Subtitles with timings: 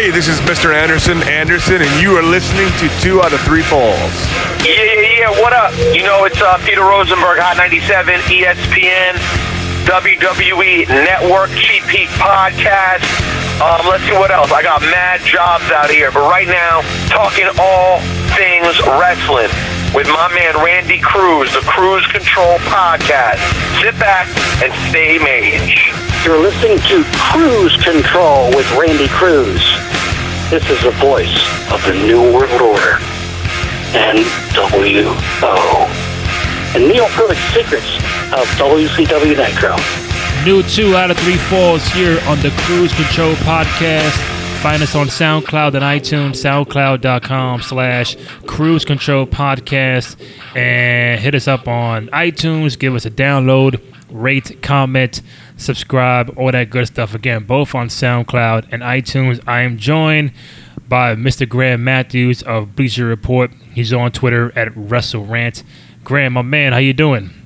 [0.00, 0.72] Hey, this is Mr.
[0.72, 4.16] Anderson Anderson, and you are listening to Two Out of Three Falls.
[4.64, 5.30] Yeah, yeah, yeah.
[5.44, 5.76] What up?
[5.92, 9.20] You know, it's uh, Peter Rosenberg, Hot 97, ESPN,
[9.84, 13.04] WWE Network, Cheap Heat Podcast.
[13.60, 14.48] Um, let's see what else.
[14.48, 16.80] I got mad jobs out here, but right now,
[17.12, 18.00] talking all
[18.40, 19.52] things wrestling
[19.92, 23.36] with my man Randy Cruz, the Cruise Control Podcast.
[23.84, 24.32] Sit back
[24.64, 26.09] and stay mage.
[26.24, 27.02] You're listening to
[27.32, 29.62] Cruise Control with Randy Cruz.
[30.50, 32.98] This is the voice of the New World Order.
[33.96, 35.16] NWO.
[36.74, 37.08] And Neil
[37.54, 37.96] Secrets
[38.34, 39.76] of WCW Nitro.
[40.44, 44.18] New two out of three falls here on the Cruise Control Podcast.
[44.60, 48.16] Find us on SoundCloud and iTunes, soundcloud.com slash
[48.46, 50.20] cruise control podcast.
[50.54, 52.78] And hit us up on iTunes.
[52.78, 53.80] Give us a download,
[54.10, 55.22] rate, comment,
[55.60, 57.14] subscribe, all that good stuff.
[57.14, 59.40] Again, both on SoundCloud and iTunes.
[59.46, 60.32] I am joined
[60.88, 61.48] by Mr.
[61.48, 63.50] Graham Matthews of Bleacher Report.
[63.72, 65.62] He's on Twitter at WrestleRant.
[66.02, 67.39] Graham, my man, how you doing?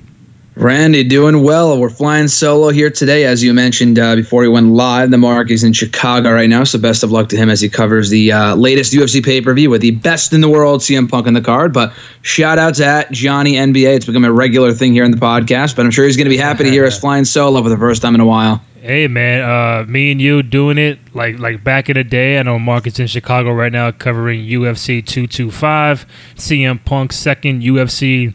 [0.57, 1.77] Randy, doing well.
[1.77, 5.11] We're flying solo here today, as you mentioned uh, before he went live.
[5.11, 7.67] The Mark is in Chicago right now, so best of luck to him as he
[7.67, 11.09] covers the uh, latest UFC pay per view with the best in the world, CM
[11.09, 11.73] Punk on the card.
[11.73, 13.97] But shout out to at Johnny NBA.
[13.97, 16.29] It's become a regular thing here in the podcast, but I'm sure he's going to
[16.29, 18.61] be happy to hear us flying solo for the first time in a while.
[18.81, 22.39] Hey man, uh, me and you doing it like like back in the day.
[22.39, 28.33] I know Marc is in Chicago right now covering UFC 225, CM Punk's second UFC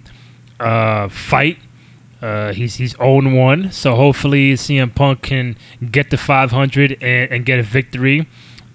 [0.58, 1.56] uh, fight
[2.20, 5.56] uh, he's he's owned one, so hopefully CM Punk can
[5.90, 8.26] get to 500 and, and get a victory.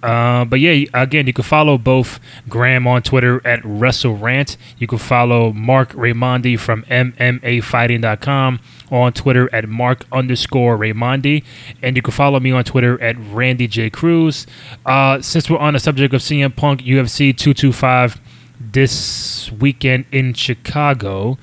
[0.06, 4.56] Uh, but yeah, again, you can follow both Graham on Twitter at WrestleRant.
[4.78, 8.60] You can follow Marc Raimondi from MMAfighting.com
[8.92, 11.44] on Twitter at Marc underscore Raimondi.
[11.82, 13.90] And you can follow me on Twitter at Randy J.
[13.90, 14.46] Cruz.
[14.86, 18.22] Uh, since we're on the subject of CM Punk UFC 225
[18.60, 21.40] this weekend in Chicago,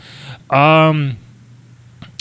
[0.50, 1.16] um,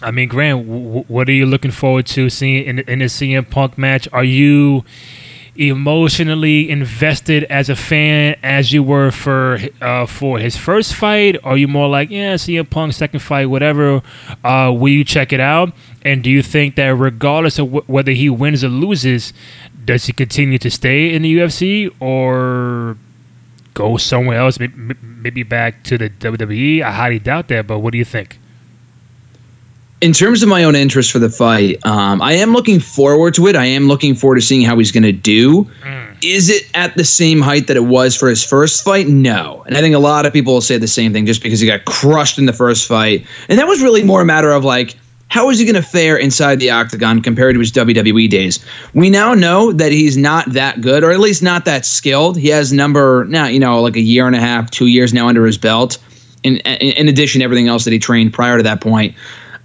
[0.01, 3.49] I mean, Grant, w- what are you looking forward to seeing in, in the CM
[3.49, 4.07] Punk match?
[4.11, 4.83] Are you
[5.55, 11.37] emotionally invested as a fan as you were for uh, for his first fight?
[11.43, 14.01] Are you more like, yeah, CM Punk second fight, whatever?
[14.43, 15.73] Uh, will you check it out?
[16.03, 19.33] And do you think that regardless of whether he wins or loses,
[19.85, 22.97] does he continue to stay in the UFC or
[23.73, 24.57] go somewhere else?
[24.59, 26.81] Maybe back to the WWE?
[26.81, 27.67] I highly doubt that.
[27.67, 28.39] But what do you think?
[30.01, 33.47] In terms of my own interest for the fight, um, I am looking forward to
[33.47, 33.55] it.
[33.55, 35.63] I am looking forward to seeing how he's going to do.
[35.83, 36.17] Mm.
[36.23, 39.07] Is it at the same height that it was for his first fight?
[39.07, 39.63] No.
[39.67, 41.67] And I think a lot of people will say the same thing just because he
[41.67, 43.25] got crushed in the first fight.
[43.47, 44.95] And that was really more a matter of like,
[45.27, 48.59] how is he going to fare inside the octagon compared to his WWE days?
[48.93, 52.37] We now know that he's not that good, or at least not that skilled.
[52.37, 55.27] He has number now, you know, like a year and a half, two years now
[55.27, 55.99] under his belt.
[56.43, 59.15] In, in addition to everything else that he trained prior to that point.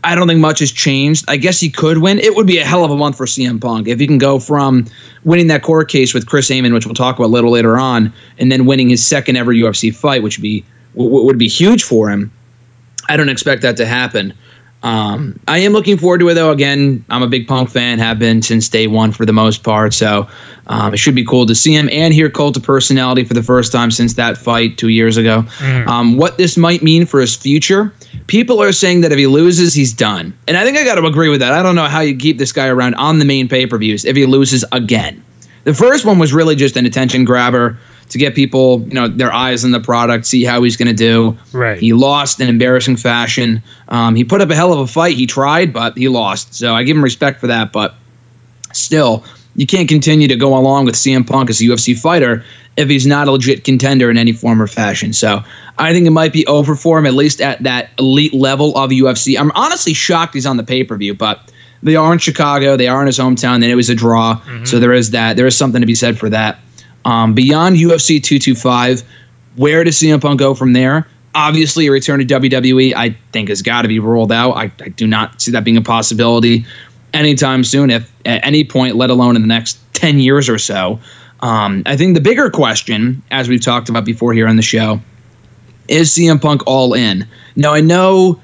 [0.07, 1.25] I don't think much has changed.
[1.27, 2.21] I guess he could win.
[2.21, 4.39] It would be a hell of a month for CM Punk if he can go
[4.39, 4.87] from
[5.25, 8.13] winning that court case with Chris Amann, which we'll talk about a little later on,
[8.39, 12.09] and then winning his second ever UFC fight, which would be would be huge for
[12.09, 12.31] him.
[13.09, 14.33] I don't expect that to happen.
[14.85, 16.53] Um, I am looking forward to it though.
[16.53, 19.93] Again, I'm a big Punk fan, have been since day one for the most part.
[19.93, 20.29] So
[20.69, 23.43] um, it should be cool to see him and hear Cult of Personality for the
[23.43, 25.43] first time since that fight two years ago.
[25.59, 25.87] Mm.
[25.89, 27.93] Um, what this might mean for his future,
[28.27, 30.37] people are saying that if he loses, he's done.
[30.49, 31.53] And I think I got to agree with that.
[31.53, 34.05] I don't know how you keep this guy around on the main pay per views
[34.05, 35.23] if he loses again.
[35.65, 37.79] The first one was really just an attention grabber
[38.11, 40.95] to get people, you know, their eyes on the product, see how he's going to
[40.95, 41.37] do.
[41.53, 41.79] Right.
[41.79, 43.63] He lost in embarrassing fashion.
[43.89, 45.17] Um, he put up a hell of a fight.
[45.17, 46.55] He tried, but he lost.
[46.55, 47.73] So I give him respect for that.
[47.73, 47.97] But
[48.73, 49.25] still,
[49.57, 52.45] you can't continue to go along with CM Punk as a UFC fighter
[52.77, 55.13] if he's not a legit contender in any form or fashion.
[55.13, 55.43] So
[55.79, 58.91] I think it might be over for him, at least at that elite level of
[58.91, 59.39] UFC.
[59.39, 61.51] I'm honestly shocked he's on the pay per view, but
[61.83, 62.77] they are in Chicago.
[62.77, 63.57] They are in his hometown.
[63.57, 64.37] and it was a draw.
[64.37, 64.65] Mm-hmm.
[64.65, 65.37] So there is that.
[65.37, 66.59] There is something to be said for that.
[67.05, 69.03] Um, beyond UFC 225,
[69.57, 71.07] where does CM Punk go from there?
[71.35, 74.53] Obviously, a return to WWE, I think, has got to be ruled out.
[74.53, 76.65] I, I do not see that being a possibility
[77.15, 81.01] anytime soon, if at any point, let alone in the next 10 years or so.
[81.41, 85.01] Um, I think the bigger question, as we've talked about before here on the show,
[85.89, 87.27] is CM Punk all in?
[87.55, 88.41] Now, I know,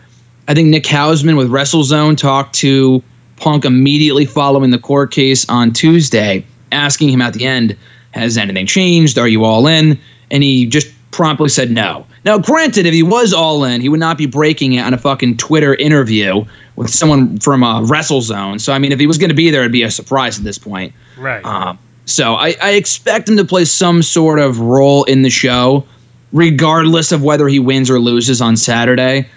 [0.48, 3.02] I think Nick Hausman with WrestleZone talked to
[3.36, 7.76] Punk immediately following the court case on Tuesday, asking him at the end,
[8.12, 9.18] has anything changed?
[9.18, 9.98] Are you all in?
[10.30, 12.04] And he just promptly said no.
[12.24, 14.98] Now, granted, if he was all in, he would not be breaking it on a
[14.98, 16.44] fucking Twitter interview
[16.74, 18.60] with someone from a WrestleZone.
[18.60, 20.44] So, I mean, if he was going to be there, it'd be a surprise at
[20.44, 20.92] this point.
[21.16, 21.44] Right.
[21.44, 25.86] Um, So I, I expect him to play some sort of role in the show,
[26.32, 29.28] regardless of whether he wins or loses on Saturday.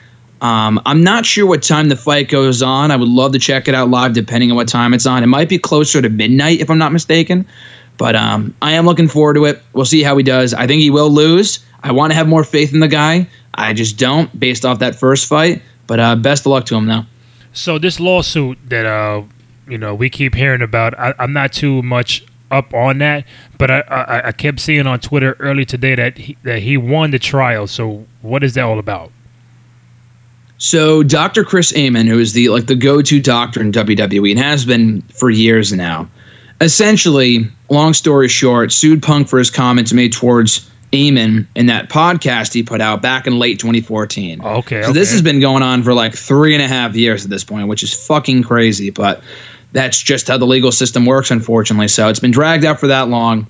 [0.42, 2.92] Um, I'm not sure what time the fight goes on.
[2.92, 5.24] I would love to check it out live, depending on what time it's on.
[5.24, 7.46] It might be closer to midnight, if I'm not mistaken.
[7.98, 9.62] But um, I am looking forward to it.
[9.74, 10.54] We'll see how he does.
[10.54, 11.66] I think he will lose.
[11.84, 13.28] I want to have more faith in the guy.
[13.54, 15.62] I just don't, based off that first fight.
[15.88, 17.04] But uh, best of luck to him, though.
[17.54, 19.24] So this lawsuit that uh,
[19.68, 23.26] you know we keep hearing about, I, I'm not too much up on that,
[23.58, 27.12] but I, I, I kept seeing on Twitter early today that he, that he won
[27.12, 27.68] the trial.
[27.68, 29.12] So what is that all about?
[30.58, 31.44] So Dr.
[31.44, 35.30] Chris Amann, who is the like the go-to doctor in WWE and has been for
[35.30, 36.10] years now,
[36.62, 42.54] essentially, long story short, sued Punk for his comments made towards Amann in that podcast
[42.54, 44.42] he put out back in late 2014.
[44.42, 47.30] Okay, So this has been going on for like three and a half years at
[47.30, 48.90] this point, which is fucking crazy.
[48.90, 49.22] But
[49.74, 51.90] that's just how the legal system works, unfortunately.
[51.90, 53.48] So it's been dragged out for that long.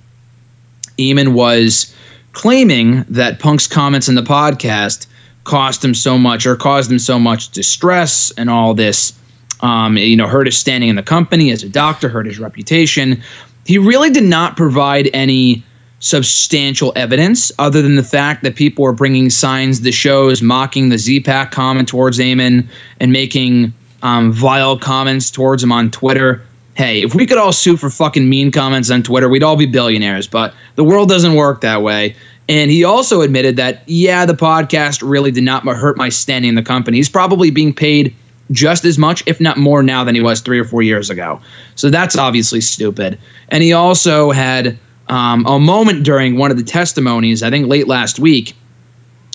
[0.98, 1.94] Amann was
[2.32, 5.06] claiming that Punk's comments in the podcast
[5.44, 9.12] cost him so much or caused him so much distress and all this.
[9.60, 13.22] Um, you know, hurt his standing in the company as a doctor, hurt his reputation.
[13.64, 15.64] He really did not provide any
[15.98, 20.98] substantial evidence other than the fact that people were bringing signs the shows, mocking the
[20.98, 22.68] Z-Pack comment towards Amann
[23.00, 23.72] and making
[24.02, 26.42] um, vile comments towards him on Twitter.
[26.74, 29.64] Hey, if we could all sue for fucking mean comments on Twitter, we'd all be
[29.64, 32.14] billionaires, but the world doesn't work that way.
[32.48, 36.54] And he also admitted that, yeah, the podcast really did not hurt my standing in
[36.54, 36.98] the company.
[36.98, 38.14] He's probably being paid
[38.50, 41.40] just as much, if not more, now than he was three or four years ago.
[41.74, 43.18] So that's obviously stupid.
[43.48, 44.78] And he also had
[45.08, 48.54] um, a moment during one of the testimonies, I think late last week,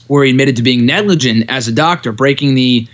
[0.08, 2.88] where he admitted to being negligent as a doctor, breaking the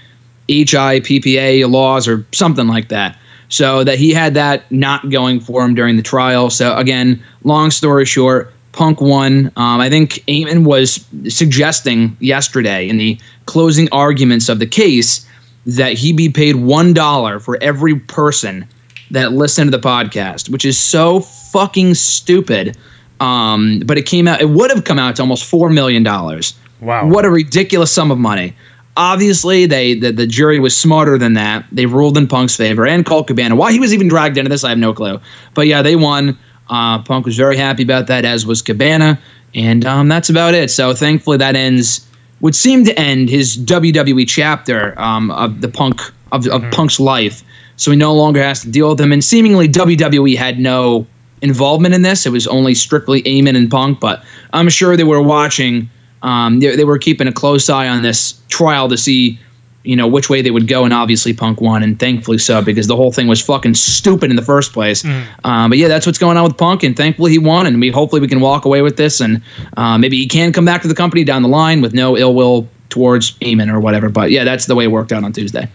[0.48, 3.18] HIPAA laws or something like that.
[3.50, 6.50] So that he had that not going for him during the trial.
[6.50, 9.48] So again, long story short, Punk won.
[9.56, 15.25] Um, I think Amann was suggesting yesterday in the closing arguments of the case
[15.68, 18.66] that he be paid one dollar for every person
[19.12, 22.78] that listened to the podcast, which is so fucking stupid.
[23.19, 24.42] Um, but it came out.
[24.42, 26.54] It would have come out to almost four million dollars.
[26.81, 27.08] Wow.
[27.08, 28.56] What a ridiculous sum of money.
[28.96, 31.66] Obviously, they the, the jury was smarter than that.
[31.72, 33.56] They ruled in Punk's favor and Colt Cabana.
[33.56, 35.19] Why he was even dragged into this, I have no clue.
[35.54, 36.38] But yeah, they won.
[36.69, 39.19] Uh, Punk was very happy about that, as was Cabana,
[39.56, 40.69] and um, that's about it.
[40.69, 42.06] So thankfully, that ends.
[42.42, 46.01] Would seem to end his WWE chapter um, of the Punk
[46.31, 47.44] of, of Punk's life.
[47.78, 51.06] So he no longer has to deal with them, and seemingly WWE had no
[51.42, 52.25] involvement in this.
[52.25, 54.24] It was only strictly Amann and Punk, but
[54.54, 55.89] I'm sure they were watching.
[56.24, 59.40] Um, they, they were keeping a close eye on this trial to see,
[59.84, 62.88] you know, which way they would go, and obviously Punk won, and thankfully so because
[62.88, 65.04] the whole thing was fucking stupid in the first place.
[65.44, 67.90] Um, but yeah, that's what's going on with Punk, and thankfully he won, and we
[67.90, 69.42] hopefully we can walk away with this, and
[69.78, 72.36] uh, maybe he can come back to the company down the line with no ill
[72.36, 74.10] will towards Amann or whatever.
[74.10, 75.70] But yeah, that's the way it worked out on Tuesday.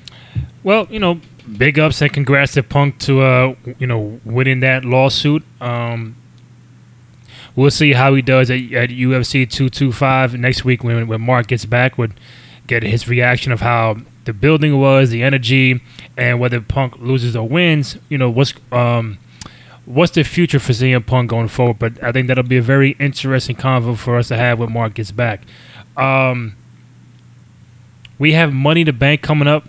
[0.63, 1.21] Well, you know,
[1.57, 5.43] big ups and congrats to Punk to uh, you know winning that lawsuit.
[5.61, 6.17] Um,
[7.57, 11.65] we'll see how he does at, at UFC 225 next week when when Marc gets
[11.65, 11.99] back.
[12.73, 15.83] Get his reaction of how the building was, the energy,
[16.17, 17.99] and whether Punk loses or wins.
[18.09, 19.19] You know what's um
[19.85, 21.79] what's the future for CM Punk going forward.
[21.79, 24.95] But I think that'll be a very interesting convo for us to have when Marc
[24.95, 25.43] gets back.
[25.99, 26.57] Um,
[28.19, 29.69] we have Money in the Bank coming up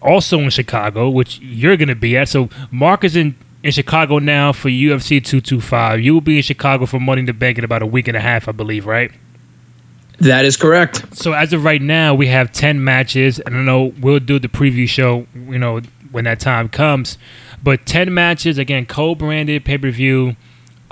[0.00, 2.30] also in Chicago, which you're going to be at.
[2.30, 6.00] So Marc is in, in Chicago now for UFC 225.
[6.00, 8.16] You will be in Chicago for Money in the Bank in about a week and
[8.16, 9.12] a half, I believe, right?
[10.22, 11.16] That is correct.
[11.16, 13.40] So as of right now, we have 10 matches.
[13.40, 15.80] And I know we'll do the preview show, you know,
[16.12, 17.18] when that time comes.
[17.60, 20.36] But 10 matches, again, co-branded pay-per-view.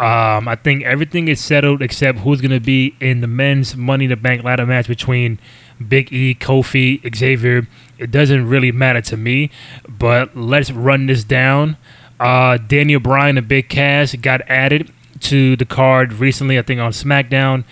[0.00, 4.06] Um, I think everything is settled except who's going to be in the men's Money
[4.06, 5.38] in the Bank ladder match between
[5.86, 7.68] Big E, Kofi, Xavier.
[7.98, 9.50] It doesn't really matter to me,
[9.88, 11.76] but let's run this down.
[12.18, 16.92] Uh, Daniel Bryan and Big Cass got added to the card recently, I think on
[16.92, 17.64] SmackDown.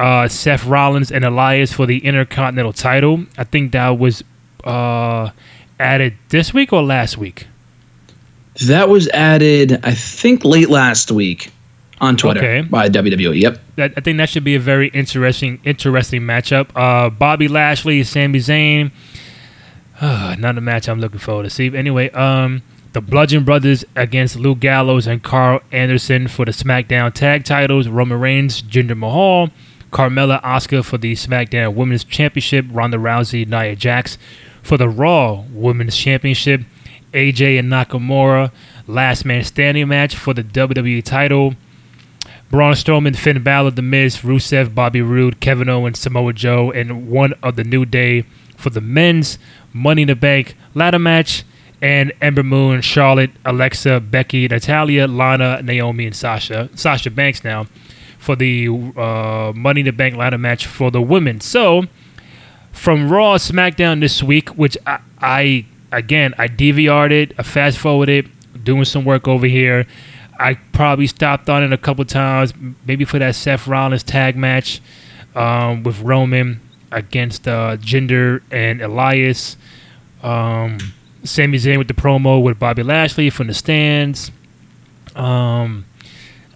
[0.00, 3.26] Uh, Seth Rollins and Elias for the Intercontinental title.
[3.36, 4.24] I think that was
[4.64, 5.30] uh,
[5.78, 7.46] added this week or last week.
[8.66, 11.50] That was added, I think, late last week
[12.00, 12.60] on Twitter Okay.
[12.62, 13.40] by WWE.
[13.40, 13.60] Yep.
[13.76, 16.68] that, I think that should be a very interesting interesting matchup.
[16.74, 18.90] Uh, Bobby Lashley, Sami Zayn.
[20.02, 21.74] not a match I'm looking forward to see.
[21.76, 27.44] Anyway, um, the Bludgeon Brothers against Luke Gallows and Karl Anderson for the SmackDown Tag
[27.44, 27.86] Titles.
[27.86, 29.50] Roman Reigns, Jinder Mahal,
[29.90, 32.66] Carmella, Asuka for the SmackDown Women's Championship.
[32.70, 34.18] Ronda Rousey, Nia Jax
[34.62, 36.62] for the Raw Women's Championship.
[37.12, 38.52] AJ and Nakamura,
[38.86, 41.54] last man standing match for the WWE title.
[42.50, 47.34] Braun Strowman, Finn Balor, The Miz, Rusev, Bobby Roode, Kevin Owens, Samoa Joe, and one
[47.42, 48.24] of the New Day
[48.56, 49.38] for the men's
[49.72, 51.44] Money in the Bank ladder match.
[51.82, 56.68] And Ember Moon, Charlotte, Alexa, Becky, Natalya, Lana, Naomi, and Sasha.
[56.74, 57.66] Sasha Banks now
[58.20, 61.40] for the uh, Money in the Bank ladder match for the women.
[61.40, 61.86] So,
[62.70, 68.30] from Raw SmackDown this week, which I, I again I DVR'd it, I fast forwarded,
[68.62, 69.86] doing some work over here.
[70.38, 72.52] I probably stopped on it a couple times,
[72.86, 74.80] maybe for that Seth Rollins tag match
[75.34, 76.60] um, with Roman
[76.92, 79.56] against uh, Jinder and Elias.
[80.22, 80.78] Um,
[81.24, 84.30] Sami Zayn with the promo with Bobby Lashley from the stands.
[85.14, 85.84] Um,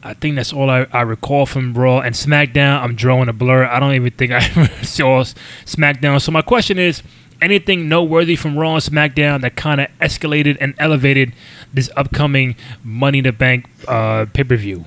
[0.05, 2.81] I think that's all I, I recall from Raw and SmackDown.
[2.83, 3.65] I'm drawing a blur.
[3.65, 4.41] I don't even think I
[4.83, 5.25] saw
[5.65, 6.21] SmackDown.
[6.21, 7.03] So my question is,
[7.41, 11.33] anything noteworthy from Raw and SmackDown that kind of escalated and elevated
[11.73, 14.85] this upcoming Money in the Bank uh, pay per view?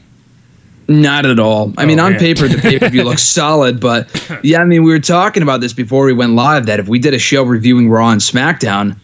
[0.87, 1.73] Not at all.
[1.77, 2.19] I mean, Oh, on man.
[2.19, 4.07] paper, the pay per view looks solid, but
[4.43, 6.97] yeah, I mean, we were talking about this before we went live that if we
[6.99, 8.95] did a show reviewing Raw and SmackDown,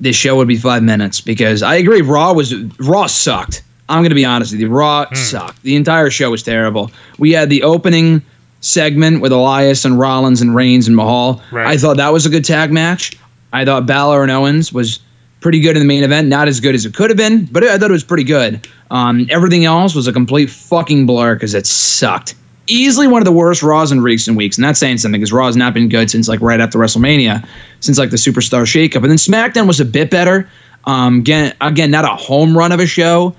[0.00, 3.62] this show would be five minutes because I agree, Raw was Raw sucked.
[3.88, 5.14] I'm going to be honest with you, Raw Hmm.
[5.14, 5.62] sucked.
[5.62, 6.90] The entire show was terrible.
[7.18, 8.22] We had the opening
[8.60, 11.40] segment with Elias and Rollins and Reigns and Mahal.
[11.52, 11.66] Right.
[11.68, 13.12] I thought that was a good tag match.
[13.52, 14.98] I thought Balor and Owens was
[15.40, 16.28] pretty good in the main event.
[16.28, 18.66] Not as good as it could have been, but I thought it was pretty good.
[18.90, 22.34] Um, everything else was a complete fucking blur because it sucked.
[22.66, 25.46] Easily one of the worst Raws in recent weeks, and that's saying something because Raw
[25.46, 27.46] has not been good since like right after WrestleMania,
[27.80, 28.96] since like the Superstar Shakeup.
[28.96, 30.46] And then SmackDown was a bit better.
[30.84, 33.34] Um, again, again, not a home run of a show.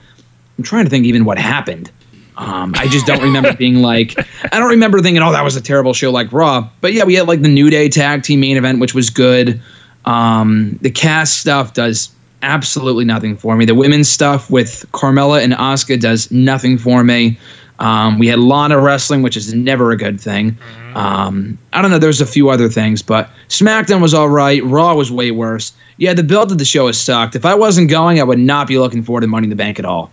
[0.59, 1.89] I'm trying to think even what happened.
[2.35, 4.13] Um, I just don't remember being like,
[4.51, 6.69] I don't remember thinking, oh, that was a terrible show like Raw.
[6.81, 9.61] But yeah, we had like the New Day tag team main event, which was good.
[10.03, 12.09] Um, the cast stuff does
[12.41, 13.63] absolutely nothing for me.
[13.63, 17.39] The women's stuff with Carmella and Asuka does nothing for me.
[17.79, 20.57] Um, we had Lana wrestling, which is never a good thing.
[20.95, 21.99] Um, I don't know.
[21.99, 24.61] There's a few other things, but SmackDown was all right.
[24.65, 25.71] Raw was way worse.
[25.95, 27.35] Yeah, the build of the show has sucked.
[27.35, 29.79] If I wasn't going, I would not be looking forward to Money in the Bank
[29.79, 30.11] at all.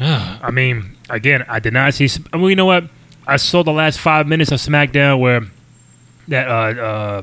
[0.42, 2.08] I mean, again, I did not see.
[2.32, 2.84] I mean, you know what?
[3.26, 5.42] I saw the last five minutes of SmackDown where
[6.28, 7.22] that uh, uh,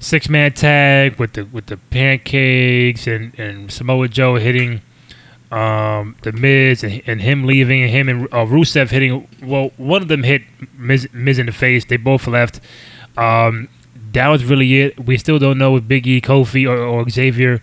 [0.00, 4.82] six man tag with the with the pancakes and, and Samoa Joe hitting
[5.52, 9.28] um, the Miz and, and him leaving and him and uh, Rusev hitting.
[9.40, 10.42] Well, one of them hit
[10.76, 11.84] Miz, Miz in the face.
[11.84, 12.60] They both left.
[13.16, 13.68] Um,
[14.12, 14.98] that was really it.
[15.06, 17.60] We still don't know if Big E, Kofi, or, or Xavier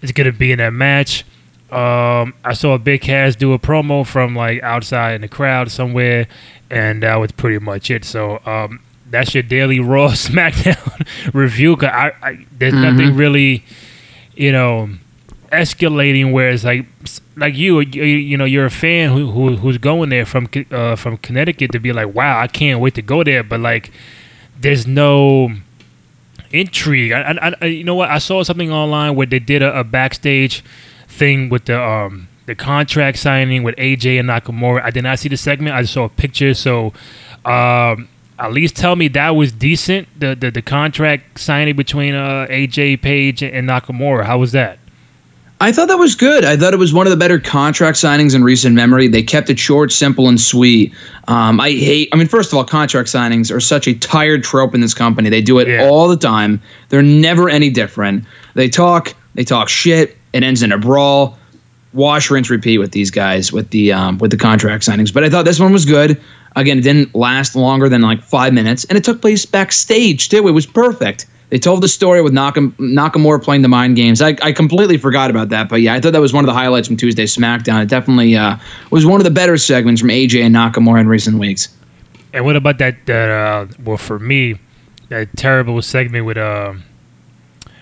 [0.00, 1.24] is going to be in that match.
[1.72, 6.28] Um, I saw Big Cass do a promo from like outside in the crowd somewhere,
[6.70, 8.04] and that was pretty much it.
[8.04, 11.76] So um, that's your daily Raw SmackDown review.
[11.76, 13.64] 'cause I, I there's nothing really,
[14.36, 14.90] you know,
[15.50, 16.86] escalating where it's like
[17.36, 20.96] like you you, you know you're a fan who, who who's going there from uh,
[20.96, 23.90] from Connecticut to be like wow I can't wait to go there, but like
[24.60, 25.50] there's no
[26.50, 27.12] intrigue.
[27.12, 29.84] I, I, I you know what I saw something online where they did a, a
[29.84, 30.62] backstage
[31.12, 34.82] thing with the um the contract signing with AJ and Nakamura.
[34.82, 35.76] I did not see the segment.
[35.76, 36.54] I just saw a picture.
[36.54, 36.92] So
[37.44, 40.08] um at least tell me that was decent.
[40.18, 44.24] The the, the contract signing between uh AJ Page and Nakamura.
[44.24, 44.78] How was that?
[45.60, 46.44] I thought that was good.
[46.44, 49.06] I thought it was one of the better contract signings in recent memory.
[49.06, 50.92] They kept it short, simple, and sweet.
[51.28, 52.08] Um, I hate.
[52.12, 55.30] I mean, first of all, contract signings are such a tired trope in this company.
[55.30, 55.84] They do it Yeah.
[55.88, 56.60] all the time.
[56.88, 58.24] They're never any different.
[58.54, 59.14] They talk.
[59.36, 60.16] They talk shit.
[60.32, 61.38] It ends in a brawl.
[61.92, 65.12] Wash, rinse, repeat with these guys with the um, with the contract signings.
[65.12, 66.20] But I thought this one was good.
[66.56, 70.48] Again, it didn't last longer than like five minutes, and it took place backstage too.
[70.48, 71.26] It was perfect.
[71.52, 74.22] They told the story with Nakam- Nakamura playing the mind games.
[74.22, 76.54] I, I completely forgot about that, but yeah, I thought that was one of the
[76.54, 77.82] highlights from Tuesday's SmackDown.
[77.82, 78.56] It definitely uh,
[78.90, 81.68] was one of the better segments from AJ and Nakamura in recent weeks.
[82.32, 83.04] And what about that?
[83.04, 84.56] That uh, well, for me,
[85.10, 86.72] that terrible segment with uh,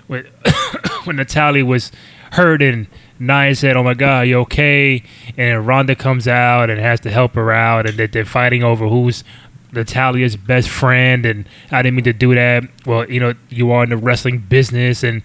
[0.09, 0.26] with
[1.04, 1.92] when Natalya was
[2.32, 2.87] hurt and
[3.18, 5.02] Nia said, "Oh my God, you okay?"
[5.37, 8.88] And Ronda comes out and has to help her out, and that they're fighting over
[8.88, 9.25] who's
[9.72, 11.26] Natalya's best friend.
[11.26, 12.64] And I didn't mean to do that.
[12.87, 15.22] Well, you know, you are in the wrestling business, and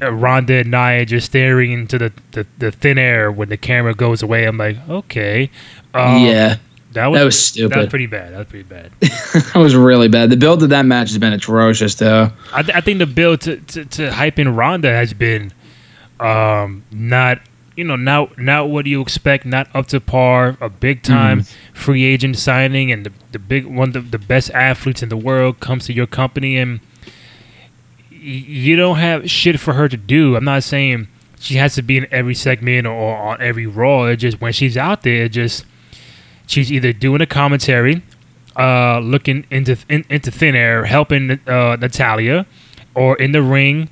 [0.00, 3.94] uh, Ronda and Nia just staring into the, the, the thin air when the camera
[3.94, 4.44] goes away.
[4.44, 5.50] I'm like, okay,
[5.94, 6.56] um, yeah,
[6.92, 7.76] that was, that was That stupid.
[7.78, 8.32] was pretty bad.
[8.32, 8.90] That was pretty bad.
[9.00, 10.30] that was really bad.
[10.30, 12.30] The build of that match has been atrocious, though.
[12.52, 15.52] I, th- I think the build to, to, to hype in Ronda has been
[16.22, 17.40] um, not
[17.76, 20.56] you know not not what do you expect, not up to par.
[20.60, 25.02] A big time free agent signing and the, the big one of the best athletes
[25.02, 26.80] in the world comes to your company and
[28.10, 30.36] you don't have shit for her to do.
[30.36, 31.08] I'm not saying
[31.40, 34.04] she has to be in every segment or on every Raw.
[34.04, 35.64] It just when she's out there, just
[36.46, 38.02] she's either doing a commentary,
[38.56, 42.46] uh, looking into in, into thin air, helping uh, Natalya,
[42.94, 43.88] or in the ring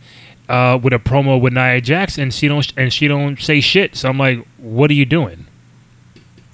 [0.51, 3.97] uh, with a promo with Nia Jax, and she don't and she don't say shit.
[3.97, 5.47] So I'm like, what are you doing?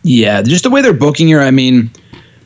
[0.02, 1.40] Yeah, just the way they're booking her.
[1.40, 1.90] I mean,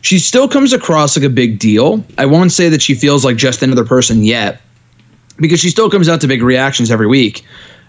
[0.01, 2.05] she still comes across like a big deal.
[2.17, 4.63] I won't say that she feels like just another person yet,
[5.37, 7.45] because she still comes out to big reactions every week.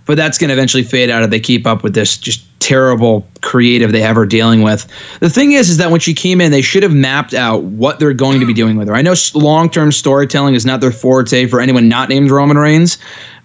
[0.07, 3.25] But that's going to eventually fade out if they keep up with this just terrible
[3.41, 4.87] creative they have her dealing with.
[5.19, 7.99] The thing is, is that when she came in, they should have mapped out what
[7.99, 8.95] they're going to be doing with her.
[8.95, 12.97] I know long term storytelling is not their forte for anyone not named Roman Reigns,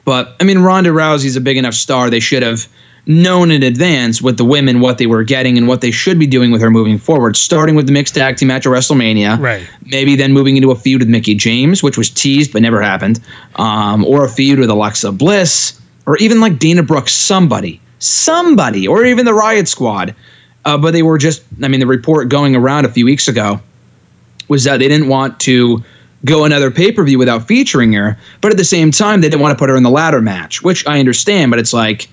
[0.07, 2.09] but I mean, Ronda Rousey's a big enough star.
[2.09, 2.67] They should have
[3.07, 6.27] known in advance with the women what they were getting and what they should be
[6.27, 9.39] doing with her moving forward, starting with the mixed tag team match at WrestleMania.
[9.39, 9.69] Right.
[9.85, 13.21] Maybe then moving into a feud with Mickie James, which was teased but never happened,
[13.57, 19.05] um, or a feud with Alexa Bliss, or even like Dana Brooks, somebody, somebody, or
[19.05, 20.15] even the Riot Squad.
[20.65, 23.61] Uh, but they were just, I mean, the report going around a few weeks ago
[24.49, 25.85] was that they didn't want to
[26.25, 28.19] go another pay per view without featuring her.
[28.41, 30.63] But at the same time, they didn't want to put her in the ladder match,
[30.63, 31.51] which I understand.
[31.51, 32.09] But it's like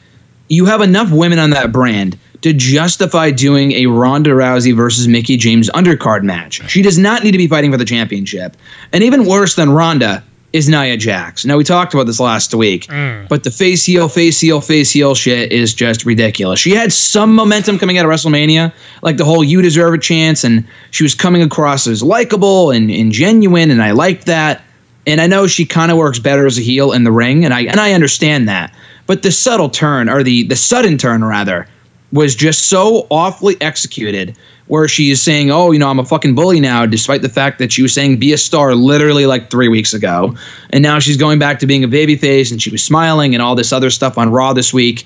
[0.49, 5.37] you have enough women on that brand to justify doing a Ronda Rousey versus Mickie
[5.37, 6.61] James undercard match.
[6.69, 8.57] She does not need to be fighting for the championship.
[8.91, 11.45] And even worse than Ronda is Nia Jax.
[11.45, 13.27] Now we talked about this last week, mm.
[13.27, 16.59] but the face heel, face heel, face heel shit is just ridiculous.
[16.59, 20.43] She had some momentum coming out of WrestleMania, like the whole "you deserve a chance,"
[20.43, 24.61] and she was coming across as likable and, and genuine, and I liked that.
[25.05, 27.53] And I know she kind of works better as a heel in the ring, and
[27.53, 28.73] I and I understand that.
[29.07, 31.67] But the subtle turn, or the the sudden turn rather,
[32.13, 36.35] was just so awfully executed where she is saying, "Oh, you know, I'm a fucking
[36.35, 39.67] bully now," despite the fact that she was saying "be a star" literally like three
[39.67, 40.35] weeks ago,
[40.69, 43.55] and now she's going back to being a babyface, and she was smiling and all
[43.55, 45.05] this other stuff on Raw this week.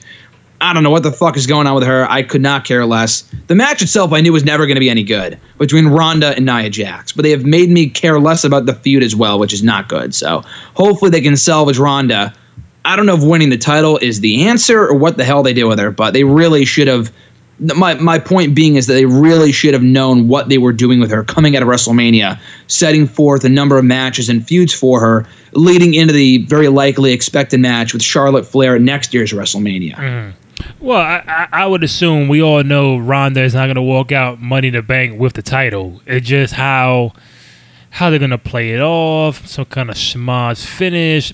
[0.59, 2.09] I don't know what the fuck is going on with her.
[2.09, 3.23] I could not care less.
[3.45, 6.45] The match itself, I knew was never going to be any good between Ronda and
[6.45, 9.53] Nia Jax, but they have made me care less about the feud as well, which
[9.53, 10.15] is not good.
[10.15, 10.43] So
[10.73, 12.33] hopefully they can salvage Ronda.
[12.87, 15.53] I don't know if winning the title is the answer or what the hell they
[15.53, 17.11] did with her, but they really should have
[17.59, 20.99] my my point being is that they really should have known what they were doing
[20.99, 24.99] with her coming out of WrestleMania, setting forth a number of matches and feuds for
[24.99, 29.95] her, leading into the very likely expected match with Charlotte Flair at next year's WrestleMania.
[29.95, 30.33] Mm.
[30.79, 34.11] Well, I, I, I would assume we all know Ronda is not going to walk
[34.11, 36.01] out Money in the Bank with the title.
[36.05, 37.13] It's just how
[37.89, 41.33] how they're going to play it off, some kind of schmoz finish.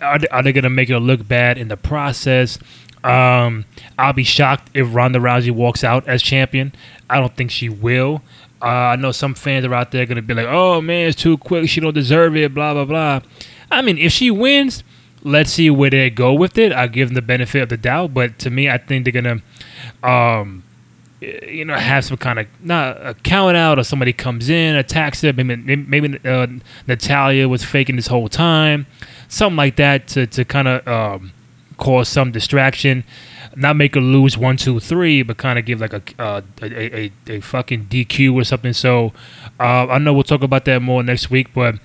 [0.00, 2.58] Are are they going to make her look bad in the process?
[3.02, 3.66] Um,
[3.98, 6.72] I'll be shocked if Ronda Rousey walks out as champion.
[7.10, 8.22] I don't think she will.
[8.62, 11.20] Uh, I know some fans are out there going to be like, "Oh man, it's
[11.20, 11.68] too quick.
[11.68, 13.20] She don't deserve it." Blah blah blah.
[13.70, 14.82] I mean, if she wins,
[15.22, 16.72] let's see where they go with it.
[16.72, 19.42] I give them the benefit of the doubt, but to me, I think they're gonna,
[20.02, 20.62] um,
[21.20, 25.22] you know, have some kind of not a count out or somebody comes in, attacks
[25.24, 25.36] it.
[25.36, 26.46] Maybe maybe uh,
[26.86, 28.86] Natalya was faking this whole time,
[29.28, 31.32] something like that to to kind of um,
[31.76, 33.04] cause some distraction.
[33.56, 37.04] Not make her lose one, two, three, but kind of give like a, uh, a,
[37.04, 38.72] a a fucking DQ or something.
[38.72, 39.12] So
[39.60, 41.76] uh, I know we'll talk about that more next week, but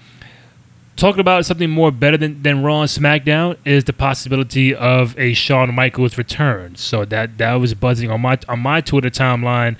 [0.95, 5.33] talking about something more better than, than Raw and SmackDown is the possibility of a
[5.33, 6.75] Shawn Michaels return.
[6.75, 9.77] So that that was buzzing on my on my Twitter timeline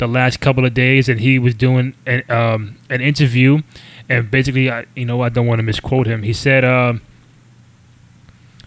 [0.00, 3.62] the last couple of days, and he was doing an um, an interview,
[4.08, 6.22] and basically, I, you know, I don't want to misquote him.
[6.24, 6.64] He said.
[6.64, 6.94] Uh,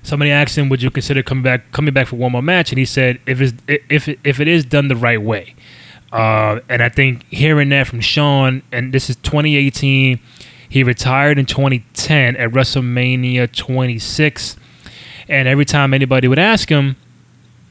[0.05, 2.77] Somebody asked him, "Would you consider coming back coming back for one more match?" And
[2.77, 5.55] he said, "If it's if if it is done the right way."
[6.11, 10.19] Uh, and I think hearing that from Shawn, and this is 2018,
[10.69, 14.57] he retired in 2010 at WrestleMania 26.
[15.29, 16.97] And every time anybody would ask him,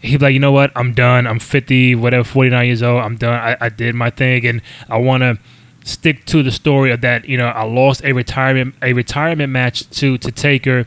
[0.02, 0.72] he'd be like, you know what?
[0.76, 1.26] I'm done.
[1.26, 3.02] I'm 50, whatever, 49 years old.
[3.02, 3.34] I'm done.
[3.34, 5.38] I, I did my thing, and I want to
[5.84, 7.24] stick to the story of that.
[7.26, 10.86] You know, I lost a retirement a retirement match to to Taker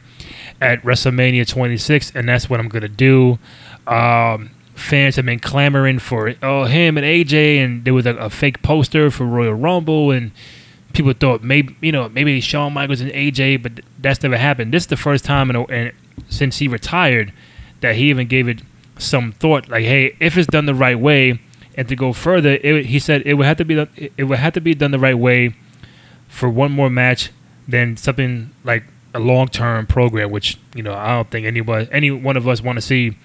[0.61, 3.39] at WrestleMania 26, and that's what I'm gonna do.
[3.87, 8.29] Um, fans have been clamoring for oh him and AJ, and there was a, a
[8.29, 10.31] fake poster for Royal Rumble, and
[10.93, 14.73] people thought maybe you know maybe Shawn Michaels and AJ, but that's never happened.
[14.73, 15.91] This is the first time in a, in,
[16.29, 17.33] since he retired
[17.81, 18.61] that he even gave it
[18.97, 19.69] some thought.
[19.69, 21.39] Like, hey, if it's done the right way,
[21.77, 24.39] and to go further, it, he said it would have to be done- it would
[24.39, 25.53] have to be done the right way
[26.27, 27.31] for one more match
[27.67, 30.31] than something like a long term program.
[30.31, 33.17] Which you know I don't think anybody any one of us want to see.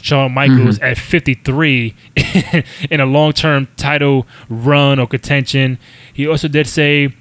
[0.00, 0.84] Shawn Michaels mm-hmm.
[0.84, 1.94] at 53
[2.90, 5.78] in a long term title run or contention.
[6.12, 7.14] He also did say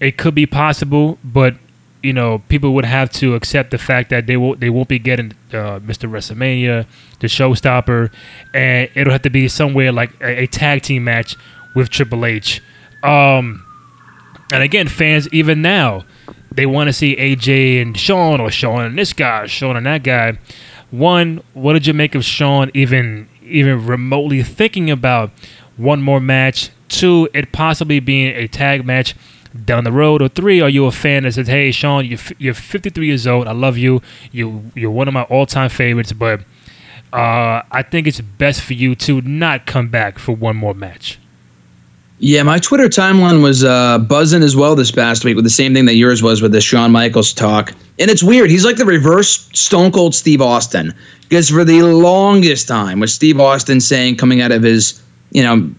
[0.00, 1.56] it could be possible, but
[2.02, 4.98] you know, people would have to accept the fact that they will they won't be
[4.98, 6.08] getting uh, Mr.
[6.08, 6.86] WrestleMania,
[7.20, 8.10] the Showstopper,
[8.54, 11.36] and it'll have to be somewhere like a, a tag team match
[11.74, 12.62] with Triple H.
[13.02, 13.64] Um,
[14.52, 16.04] and again, fans even now
[16.50, 20.02] they want to see AJ and Shawn or Shawn and this guy, Shawn and that
[20.02, 20.38] guy.
[20.90, 25.30] One, what did you make of Shawn even even remotely thinking about
[25.76, 26.70] one more match?
[26.88, 29.14] Two, it possibly being a tag match
[29.64, 30.22] down the road?
[30.22, 33.48] Or three, are you a fan that says, "Hey, Shawn, you're, you're 53 years old.
[33.48, 34.02] I love you.
[34.32, 36.40] You you're one of my all-time favorites, but
[37.12, 41.18] uh, I think it's best for you to not come back for one more match."
[42.20, 45.72] Yeah, my Twitter timeline was uh, buzzing as well this past week with the same
[45.72, 47.70] thing that yours was with the Shawn Michaels talk.
[48.00, 48.50] And it's weird.
[48.50, 50.92] He's like the reverse Stone Cold Steve Austin.
[51.28, 55.70] Because for the longest time, with Steve Austin saying coming out of his you know,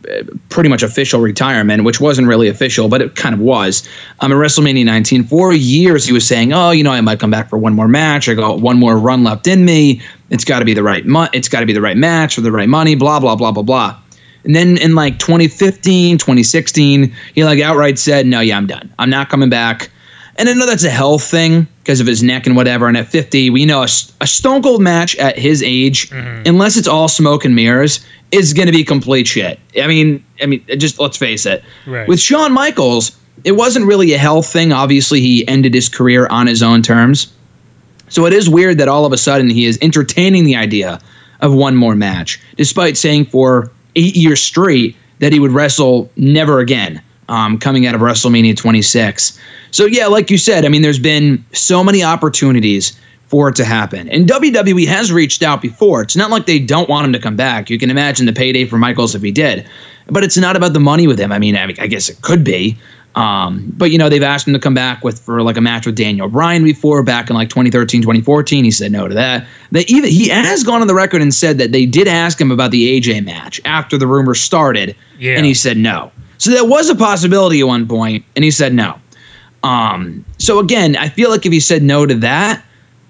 [0.49, 3.87] pretty much official retirement, which wasn't really official, but it kind of was.
[4.19, 7.31] Um, at WrestleMania 19, for years he was saying, "Oh, you know, I might come
[7.31, 8.29] back for one more match.
[8.29, 10.01] I got one more run left in me.
[10.29, 12.41] It's got to be the right, mo- it's got to be the right match for
[12.41, 12.95] the right money.
[12.95, 13.97] Blah blah blah blah blah."
[14.45, 18.93] And then in like 2015, 2016, he like outright said, "No, yeah, I'm done.
[18.99, 19.89] I'm not coming back."
[20.39, 22.87] And I know that's a health thing because of his neck and whatever.
[22.87, 23.87] And at 50, we know a,
[24.21, 26.43] a Stone Cold match at his age, mm-hmm.
[26.45, 27.99] unless it's all smoke and mirrors,
[28.31, 29.59] is going to be complete shit.
[29.79, 31.61] I mean, I mean, just let's face it.
[31.85, 32.07] Right.
[32.07, 34.71] With Shawn Michaels, it wasn't really a health thing.
[34.71, 37.33] Obviously, he ended his career on his own terms.
[38.07, 41.01] So it is weird that all of a sudden he is entertaining the idea
[41.41, 46.59] of one more match, despite saying for eight years straight that he would wrestle never
[46.59, 49.39] again um, coming out of WrestleMania 26.
[49.71, 53.63] So, yeah, like you said, I mean, there's been so many opportunities for it to
[53.63, 54.09] happen.
[54.09, 56.01] And WWE has reached out before.
[56.01, 57.69] It's not like they don't want him to come back.
[57.69, 59.69] You can imagine the payday for Michaels if he did.
[60.07, 61.31] But it's not about the money with him.
[61.31, 62.75] I mean, I, mean, I guess it could be.
[63.15, 65.85] Um, but you know, they've asked him to come back with for like a match
[65.85, 68.63] with Daniel Bryan before back in like 2013, 2014.
[68.63, 69.47] He said no to that.
[69.71, 72.51] They even he has gone on the record and said that they did ask him
[72.51, 75.37] about the AJ match after the rumor started, yeah.
[75.37, 76.11] and he said no.
[76.39, 78.99] So that was a possibility at one point, and he said no.
[79.63, 82.63] Um, so again, I feel like if he said no to that,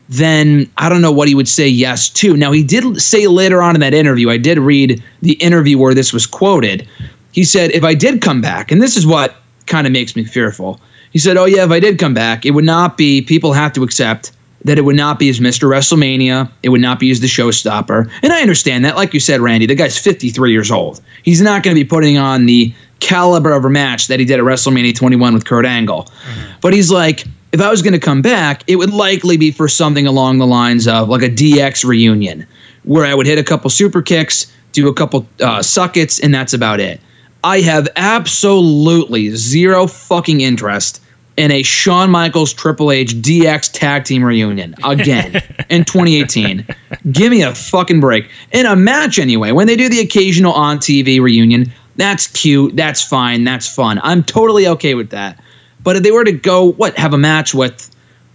[0.10, 2.36] then I don't know what he would say yes to.
[2.36, 5.94] Now, he did say later on in that interview, I did read the interview where
[5.94, 6.88] this was quoted.
[7.32, 9.36] He said, if I did come back, and this is what
[9.68, 10.82] kind of makes me fearful.
[11.12, 13.74] He said, Oh, yeah, if I did come back, it would not be, people have
[13.74, 14.32] to accept
[14.66, 15.70] that it would not be as Mr.
[15.70, 16.52] WrestleMania.
[16.64, 18.12] It would not be as the showstopper.
[18.22, 18.96] And I understand that.
[18.96, 21.02] Like you said, Randy, the guy's 53 years old.
[21.24, 24.40] He's not going to be putting on the caliber of a match that he did
[24.40, 26.04] at WrestleMania 21 with Kurt Angle.
[26.04, 26.52] Mm-hmm.
[26.62, 29.68] But he's like, if I was going to come back, it would likely be for
[29.68, 32.46] something along the lines of like a DX reunion,
[32.84, 36.54] where I would hit a couple super kicks, do a couple uh, suckets, and that's
[36.54, 37.02] about it.
[37.44, 41.02] I have absolutely zero fucking interest
[41.38, 46.68] in a Shawn Michaels Triple H DX tag team reunion again in 2018.
[47.12, 48.30] Give me a fucking break.
[48.52, 52.76] In a match, anyway, when they do the occasional on TV reunion, that's cute.
[52.76, 53.44] That's fine.
[53.44, 54.00] That's fun.
[54.04, 55.42] I'm totally okay with that.
[55.84, 57.90] But if they were to go, what, have a match with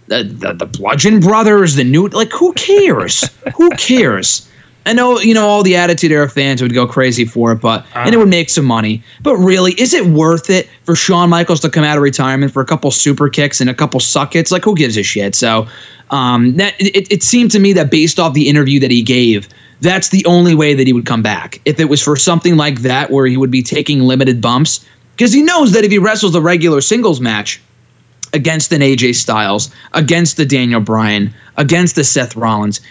[0.07, 3.29] the, the, the Bludgeon Brothers, the new, like, who cares?
[3.55, 4.49] who cares?
[4.87, 7.81] I know, you know, all the Attitude Era fans would go crazy for it, but
[7.95, 9.03] uh, and it would make some money.
[9.23, 12.61] But really, is it worth it for Shawn Michaels to come out of retirement for
[12.61, 14.51] a couple super kicks and a couple suckets?
[14.51, 15.33] Like, who gives a shit?
[15.33, 15.67] So,
[16.11, 19.49] um, that it, it seemed to me that based off the interview that he gave,
[19.81, 21.61] that's the only way that he would come back.
[21.65, 24.85] If it was for something like that, where he would be taking limited bumps,
[25.15, 27.61] because he knows that if he wrestles a regular singles match
[28.33, 32.81] against an AJ Styles, against the Daniel Bryan, against the Seth Rollins,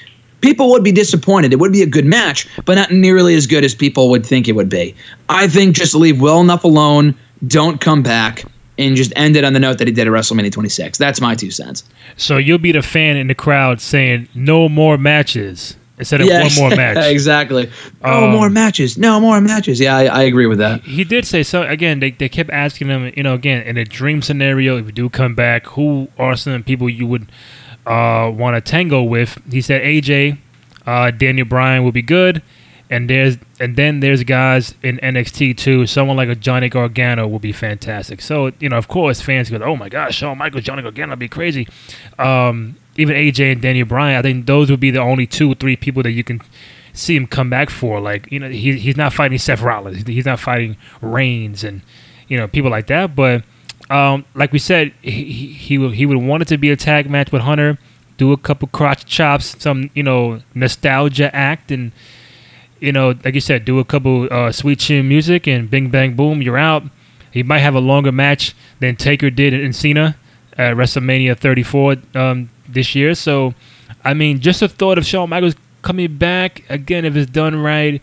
[0.41, 1.53] people would be disappointed.
[1.53, 4.49] It would be a good match, but not nearly as good as people would think
[4.49, 4.95] it would be.
[5.29, 7.15] I think just leave well enough alone,
[7.47, 8.45] don't come back,
[8.79, 10.99] and just end it on the note that he did at WrestleMania 26.
[10.99, 11.85] That's my two cents.
[12.17, 16.59] So you'll be the fan in the crowd saying no more matches instead of yes,
[16.59, 17.11] one more match.
[17.11, 17.71] exactly.
[18.03, 18.99] No um, more matches.
[18.99, 19.81] No more matches.
[19.81, 20.83] Yeah, I, I, agree with that.
[20.83, 21.63] He did say so.
[21.63, 24.93] Again, they, they kept asking him, you know, again, in a dream scenario, if you
[24.93, 27.31] do come back, who are some people you would–
[27.87, 29.41] uh, want to tango with.
[29.51, 30.39] He said AJ,
[30.87, 32.43] uh, Daniel Bryan would be good,
[32.91, 35.87] and there's and then there's guys in NXT too.
[35.87, 38.21] Someone like a Johnny Gargano would be fantastic.
[38.21, 41.17] So you know, of course, fans go, "Oh my gosh, Shawn Michaels, Johnny Gargano will
[41.17, 41.69] be crazy."
[42.19, 45.55] Um, even AJ and Daniel Bryan, I think those would be the only two or
[45.55, 46.41] three people that you can
[46.93, 48.01] see him come back for.
[48.01, 51.83] Like you know, he, he's not fighting Seth Rollins, he's not fighting Reigns, and
[52.29, 53.43] you know people like that, but
[53.91, 57.11] um, like we said, he he would, he would want it to be a tag
[57.11, 57.79] match with Hunter,
[58.17, 61.93] do a couple crotch chops, some you know nostalgia act, and
[62.81, 66.15] you know, like you said, do a couple uh, sweet chin music, and bing bang
[66.15, 66.85] boom, you're out.
[67.31, 70.17] He might have a longer match than Taker did in Cena
[70.57, 73.15] at WrestleMania 34 um, this year.
[73.15, 73.55] So,
[74.05, 78.03] I mean, just the thought of Shawn Michaels coming back again, if it's done right,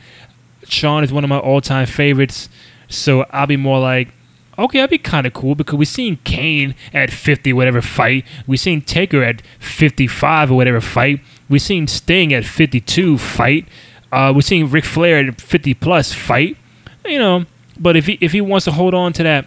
[0.65, 2.49] Shawn is one of my all-time favorites.
[2.87, 4.09] So I'll be more like,
[4.57, 8.25] okay, that'd be kind of cool because we've seen Kane at 50 whatever fight.
[8.47, 11.21] We've seen Taker at 55 or whatever fight.
[11.49, 13.67] We've seen Sting at 52 fight.
[14.11, 16.57] Uh, we've seen Ric Flair at 50 plus fight.
[17.05, 17.45] You know,
[17.79, 19.45] but if he if he wants to hold on to that,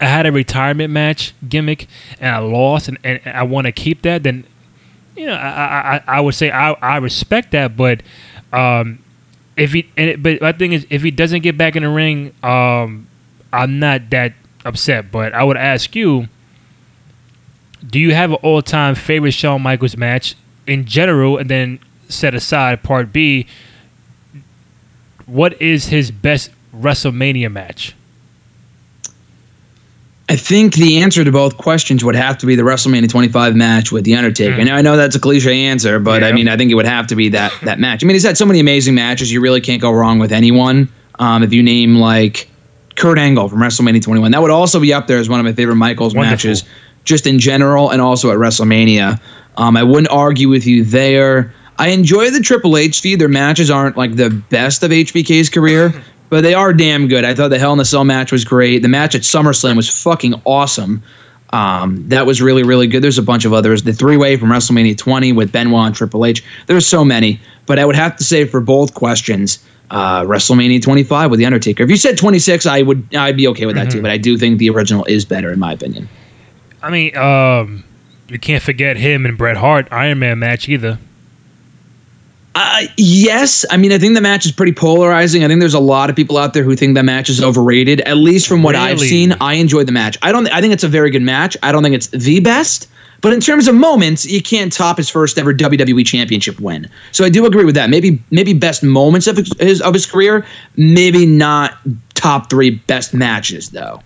[0.00, 1.88] I had a retirement match gimmick
[2.20, 4.44] and I lost, and, and I want to keep that, then
[5.16, 8.02] you know I I, I would say I, I respect that, but
[8.52, 9.00] um,
[9.56, 11.88] if he and it, but my thing is if he doesn't get back in the
[11.88, 13.08] ring, um,
[13.52, 14.34] I'm not that
[14.64, 15.10] upset.
[15.10, 16.28] But I would ask you,
[17.84, 22.34] do you have an all time favorite Shawn Michaels match in general, and then set
[22.34, 23.46] aside part B?
[25.26, 27.94] What is his best WrestleMania match?
[30.30, 33.90] I think the answer to both questions would have to be the WrestleMania 25 match
[33.90, 34.58] with The Undertaker.
[34.58, 34.66] Mm.
[34.66, 37.06] Now, I know that's a cliche answer, but I mean, I think it would have
[37.06, 38.04] to be that that match.
[38.04, 39.32] I mean, he's had so many amazing matches.
[39.32, 40.88] You really can't go wrong with anyone.
[41.18, 42.48] Um, if you name like
[42.96, 45.52] Kurt Angle from WrestleMania 21, that would also be up there as one of my
[45.52, 46.50] favorite Michaels Wonderful.
[46.50, 46.64] matches,
[47.04, 49.18] just in general and also at WrestleMania.
[49.56, 51.54] Um, I wouldn't argue with you there.
[51.78, 53.20] I enjoy the Triple H feud.
[53.20, 57.24] Their matches aren't like the best of HBK's career, but they are damn good.
[57.24, 58.82] I thought the Hell in a Cell match was great.
[58.82, 61.02] The match at SummerSlam was fucking awesome.
[61.50, 63.02] Um, that was really, really good.
[63.02, 63.82] There's a bunch of others.
[63.82, 66.44] The three way from WrestleMania 20 with Benoit and Triple H.
[66.66, 71.30] There's so many, but I would have to say for both questions, uh, WrestleMania 25
[71.30, 71.82] with The Undertaker.
[71.82, 74.02] If you said 26, I would I'd be okay with that too.
[74.02, 76.08] But I do think the original is better in my opinion.
[76.82, 77.84] I mean, um,
[78.28, 80.98] you can't forget him and Bret Hart Iron Man match either.
[82.60, 85.44] Uh, yes, I mean I think the match is pretty polarizing.
[85.44, 88.00] I think there's a lot of people out there who think that match is overrated.
[88.00, 90.18] At least from what I've seen, I enjoyed the match.
[90.22, 90.48] I don't.
[90.52, 91.56] I think it's a very good match.
[91.62, 92.88] I don't think it's the best,
[93.20, 96.88] but in terms of moments, you can't top his first ever WWE Championship win.
[97.12, 97.90] So I do agree with that.
[97.90, 100.44] Maybe maybe best moments of his of his career.
[100.76, 101.74] Maybe not
[102.14, 104.00] top three best matches though.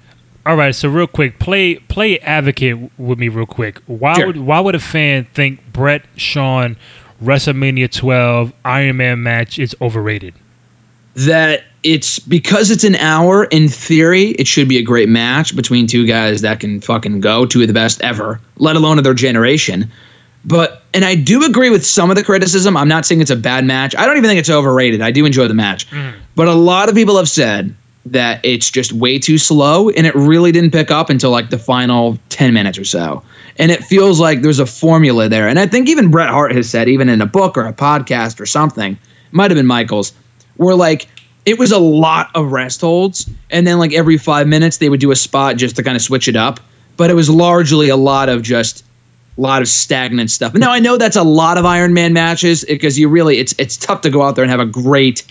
[0.45, 3.81] All right, so real quick, play play advocate with me real quick.
[3.87, 4.27] Why Sure.
[4.27, 6.77] would why would a fan think Bret Shawn
[7.23, 10.35] WrestleMania 12 Iron Man match is overrated?
[11.15, 15.87] that it's because it's an hour in theory it should be a great match between
[15.87, 19.15] two guys that can fucking go two of the best ever let alone of their
[19.15, 19.91] generation.
[20.45, 22.77] But and i do agree with some of the criticism.
[22.77, 23.95] I'm not saying it's a bad match.
[23.97, 25.01] I don't even think it's overrated.
[25.01, 25.89] I do enjoy the match.
[25.91, 26.15] Mm.
[26.35, 27.75] But a lot of people have said
[28.07, 31.59] that it's just way too slow and it really didn't pick up until like the
[31.59, 33.23] final 10 minutes or so.
[33.59, 35.49] And it feels like there's a formula there.
[35.49, 38.41] And i think even bret hart has said even in a book or a podcast
[38.41, 38.99] or something
[39.31, 40.12] might have been michael's
[40.57, 41.09] where like
[41.45, 45.01] it was a lot of rest holds and then like every five minutes they would
[45.01, 46.61] do a spot just to kind of switch it up.
[46.97, 48.85] But it was largely a lot of just
[49.38, 50.55] a lot of stagnant stuff.
[50.55, 53.77] Now i know that's a lot of iron man matches because you really it's it's
[53.77, 55.25] tough to go out there and have a great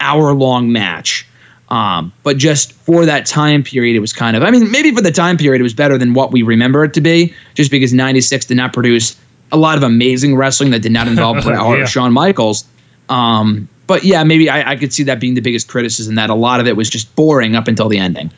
[0.00, 1.26] hour long match
[1.72, 5.00] um, but just for that time period it was kind of i mean maybe for
[5.00, 7.92] the time period it was better than what we remember it to be just because
[7.92, 9.16] 96 did not produce
[9.50, 11.84] a lot of amazing wrestling that did not involve Bret Hart Yeah.
[11.84, 12.64] or Shawn Michaels.
[13.10, 16.34] Um, but yeah, maybe I, I could see that being the biggest criticism that a
[16.34, 18.30] lot of it was just boring up until the ending.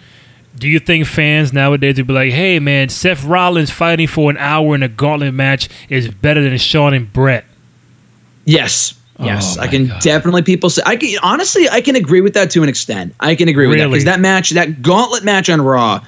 [0.59, 4.37] Do you think fans nowadays would be like, "Hey, man, Seth Rollins fighting for an
[4.38, 7.44] hour in a gauntlet match is better than Shawn and Bret"?
[8.44, 8.94] Yes.
[9.20, 10.00] Yes, Oh, I can God.
[10.03, 13.14] definitely people say I can honestly I can agree with that to an extent.
[13.20, 16.00] I can agree with that because that match, that gauntlet match on Raw,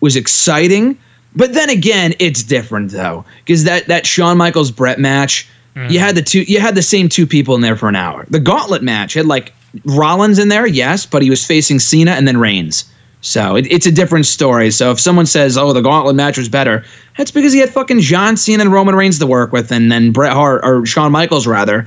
[0.00, 0.96] was exciting.
[1.34, 5.90] But then again, it's different though because that that Shawn Michaels Bret match, Mm.
[5.90, 8.24] you had the two you had the same two people in there for an hour.
[8.30, 9.52] The gauntlet match had like
[9.84, 12.86] Rollins in there, yes, but he was facing Cena and then Reigns.
[13.20, 14.70] So it, it's a different story.
[14.70, 16.82] So if someone says, "Oh, the Gauntlet match was better,"
[17.18, 20.12] that's because he had fucking John Cena and Roman Reigns to work with, and then
[20.12, 21.86] Bret Hart or Shawn Michaels rather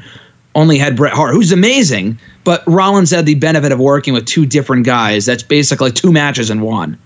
[0.55, 4.45] only had Bret Hart, who's amazing, but Rollins had the benefit of working with two
[4.45, 5.25] different guys.
[5.25, 6.97] That's basically two matches in one.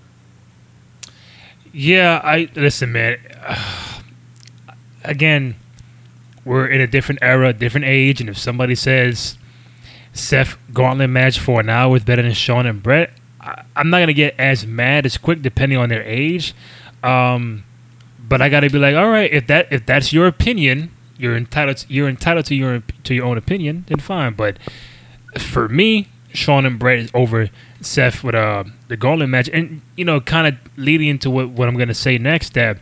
[1.72, 3.18] Yeah, I listen, man.
[5.04, 5.56] Again,
[6.44, 9.36] we're in a different era, different age, and if somebody says
[10.12, 14.00] Seth Gauntlet match for an hour is better than Shawn and Bret, I, I'm not
[14.00, 16.54] gonna get as mad as quick depending on their age.
[17.02, 17.64] Um,
[18.26, 21.76] but I gotta be like, all right, if that if that's your opinion, you're entitled
[21.78, 24.34] to, you're entitled to your to your own opinion, then fine.
[24.34, 24.58] But
[25.38, 27.50] for me, Shawn and Bret is over
[27.80, 31.68] Seth with uh, the Gauntlet match, and you know, kind of leading into what, what
[31.68, 32.54] I'm gonna say next.
[32.54, 32.78] That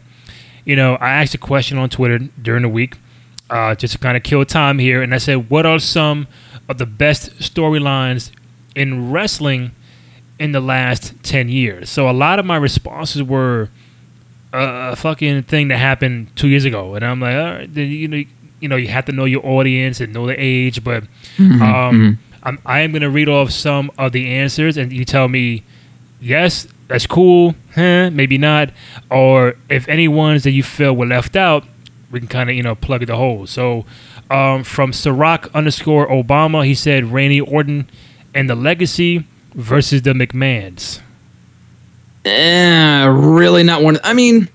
[0.65, 2.99] you know, I asked a question on Twitter during the week,
[3.51, 6.27] uh, just to kind of kill time here, and I said, what are some
[6.69, 8.31] of the best storylines
[8.75, 9.73] in wrestling
[10.39, 11.91] in the last ten years?
[11.91, 13.69] So a lot of my responses were
[14.53, 17.89] a, a fucking thing that happened two years ago, and I'm like, all right, then,
[17.91, 18.23] you know,
[18.61, 21.05] you know, you have to know your audience and know the age, but
[21.63, 25.65] um, I'm, I am gonna read off some of the answers, and you tell me,
[26.21, 28.71] yes, that's cool, huh, maybe not,
[29.11, 31.65] or if any ones that you feel were left out,
[32.11, 33.47] we can kind of you know plug the hole.
[33.47, 33.85] So,
[34.31, 37.89] um, from Ciroc underscore Obama, he said Randy Orton
[38.35, 41.01] and the Legacy versus the McMahons.
[42.25, 43.99] Eh, really not one.
[44.05, 44.49] I mean,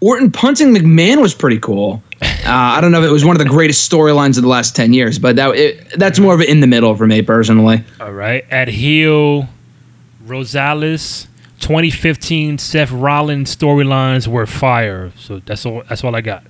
[0.00, 2.02] Orton punting McMahon was pretty cool.
[2.42, 4.74] Uh, I don't know if it was one of the greatest storylines of the last
[4.74, 7.84] ten years, but that it, that's more of an in the middle for me personally.
[8.00, 9.48] All right, at heel
[10.26, 11.28] Rosales.
[11.60, 15.12] 2015 Seth Rollins storylines were fire.
[15.16, 15.82] So that's all.
[15.88, 16.42] That's all I got.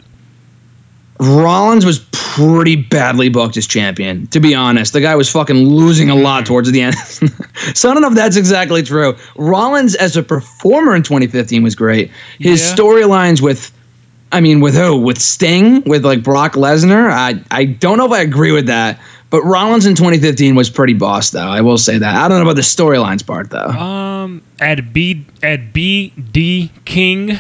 [1.21, 4.95] Rollins was pretty badly booked as champion, to be honest.
[4.95, 6.95] The guy was fucking losing a lot towards the end.
[7.75, 9.15] so I don't know if that's exactly true.
[9.37, 12.11] Rollins as a performer in 2015 was great.
[12.39, 12.75] His Yeah.
[12.75, 13.71] storylines with,
[14.33, 14.97] I mean, with who?
[14.97, 15.83] With Sting?
[15.85, 17.11] With like Brock Lesnar?
[17.11, 18.99] I, I don't know if I agree with that.
[19.29, 21.39] But Rollins in 2015 was pretty boss, though.
[21.47, 22.17] I will say that.
[22.17, 23.69] I don't know about the storylines part, though.
[23.69, 27.39] Um, at B at BD King,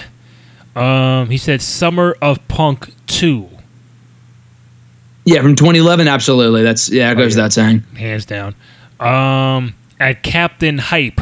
[0.76, 3.48] um, he said Summer of Punk two,
[5.24, 6.62] yeah, from 2011, absolutely.
[6.62, 7.42] That's yeah, it goes yeah.
[7.42, 7.80] without saying.
[7.96, 8.54] hands down.
[8.98, 11.20] Um, at Captain Hype,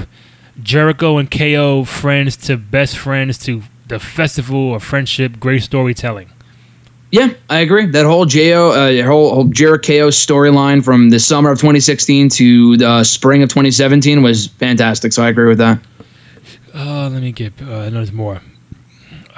[0.62, 6.30] Jericho and KO friends to best friends to the festival of friendship, great storytelling.
[7.10, 7.86] Yeah, I agree.
[7.86, 13.02] That whole Jo, uh, whole, whole Jericho storyline from the summer of 2016 to the
[13.02, 15.14] spring of 2017 was fantastic.
[15.14, 15.80] So I agree with that.
[16.74, 17.54] Uh, let me get.
[17.62, 18.42] Uh, I know there's more.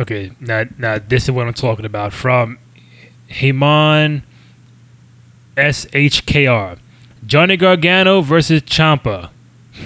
[0.01, 2.59] Okay, now now this is what I'm talking about from
[3.29, 4.23] Heyman
[5.61, 6.79] SHKR.
[7.27, 9.31] Johnny Gargano versus Ciampa.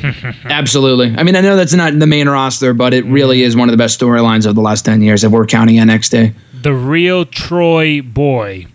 [0.44, 1.14] Absolutely.
[1.16, 3.72] I mean, I know that's not the main roster, but it really is one of
[3.72, 6.34] the best storylines of the last 10 years if we're counting NXT.
[6.62, 8.66] The real Troy boy.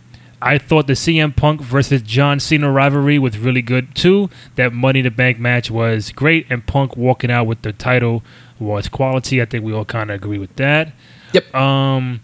[0.41, 4.29] I thought the CM Punk versus John Cena rivalry was really good too.
[4.55, 8.23] That Money in the Bank match was great, and Punk walking out with the title
[8.57, 9.41] was quality.
[9.41, 10.93] I think we all kind of agree with that.
[11.33, 11.53] Yep.
[11.53, 12.21] Um,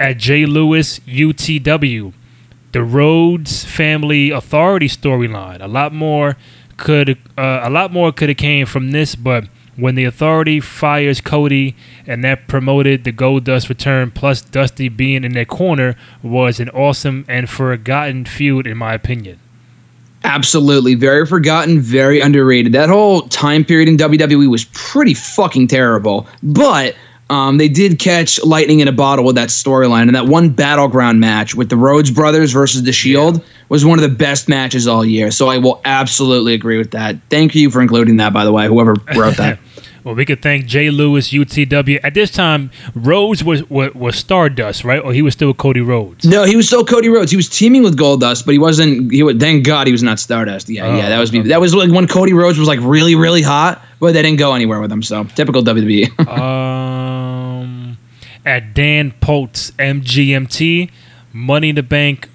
[0.00, 0.46] at J.
[0.46, 2.12] Lewis UTW,
[2.72, 5.60] the Rhodes family authority storyline.
[5.60, 6.36] A lot more
[6.76, 9.44] could uh, a lot more could have came from this, but
[9.76, 11.76] when the authority fires Cody
[12.06, 17.24] and that promoted the Goldust return, plus Dusty being in their corner, was an awesome
[17.28, 19.38] and forgotten feud, in my opinion.
[20.24, 20.96] Absolutely.
[20.96, 22.72] Very forgotten, very underrated.
[22.72, 26.26] That whole time period in WWE was pretty fucking terrible.
[26.42, 26.96] But
[27.30, 30.02] um, they did catch lightning in a bottle with that storyline.
[30.02, 34.02] And that one battleground match with the Rhodes brothers versus The Shield was one of
[34.02, 35.30] the best matches all year.
[35.30, 37.16] So I will absolutely agree with that.
[37.28, 39.58] Thank you for including that, by the way, whoever wrote that.
[40.04, 42.00] Well, we could thank Jay Lewis, UTW.
[42.02, 45.02] At this time, Rhodes was, was was Stardust, right?
[45.02, 46.24] Or he was still Cody Rhodes.
[46.24, 47.30] No, he was still Cody Rhodes.
[47.30, 49.10] He was teaming with Goldust, but he wasn't.
[49.12, 49.40] He would.
[49.40, 50.68] Thank God he was not Stardust.
[50.68, 51.08] Yeah, Oh, yeah.
[51.08, 51.40] That was me.
[51.42, 54.54] That was like when Cody Rhodes was like really, really hot, but they didn't go
[54.54, 55.02] anywhere with him.
[55.02, 55.62] So typical.
[55.62, 56.08] WWE.
[56.28, 57.98] Um,
[58.46, 60.90] at Dan Poltz MGMT,
[61.32, 62.28] Money in the Bank.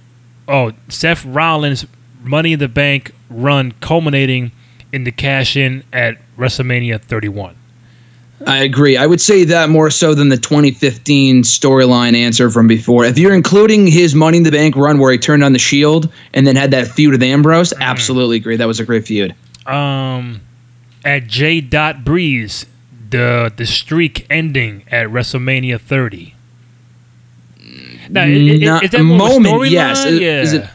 [0.48, 1.86] Oh, Seth Rollins
[2.22, 4.52] Money in the Bank run culminating
[4.94, 7.56] in the cash in at WrestleMania 31.
[8.46, 8.96] I agree.
[8.98, 13.06] I would say that more so than the 2015 storyline answer from before.
[13.06, 16.12] If you're including his Money in the Bank run where he turned on the Shield
[16.34, 18.56] and then had that feud with Ambrose, absolutely agree.
[18.58, 19.34] That was a great feud.
[19.66, 20.42] Um,
[21.06, 21.62] at J.
[21.62, 22.66] Dot Breeze,
[23.10, 26.36] the the streak ending at WrestleMania 30.
[28.10, 30.06] Now, Not- is that more of a moment, yes.
[30.06, 30.42] Is- yeah.
[30.42, 30.66] is it-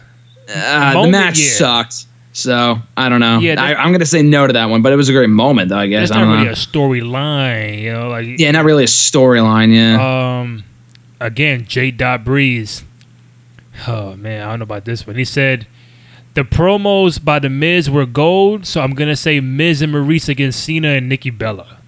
[0.55, 1.51] Uh, the match yeah.
[1.51, 2.07] sucked.
[2.39, 3.39] So I don't know.
[3.41, 5.29] Yeah, I, I'm going to say no to that one, but it was a great
[5.31, 5.79] moment, though.
[5.79, 6.53] I guess It's I not don't really know.
[6.53, 8.09] a storyline, you know.
[8.09, 9.75] Like yeah, not really a storyline.
[9.75, 10.41] Yeah.
[10.41, 10.63] Um,
[11.21, 11.91] again, J.
[11.91, 12.85] Dot Breeze.
[13.87, 15.17] Oh man, I don't know about this one.
[15.17, 15.67] He said
[16.35, 20.63] the promos by the Miz were gold, so I'm gonna say Miz and Maryse against
[20.65, 21.79] Cena and Nikki Bella.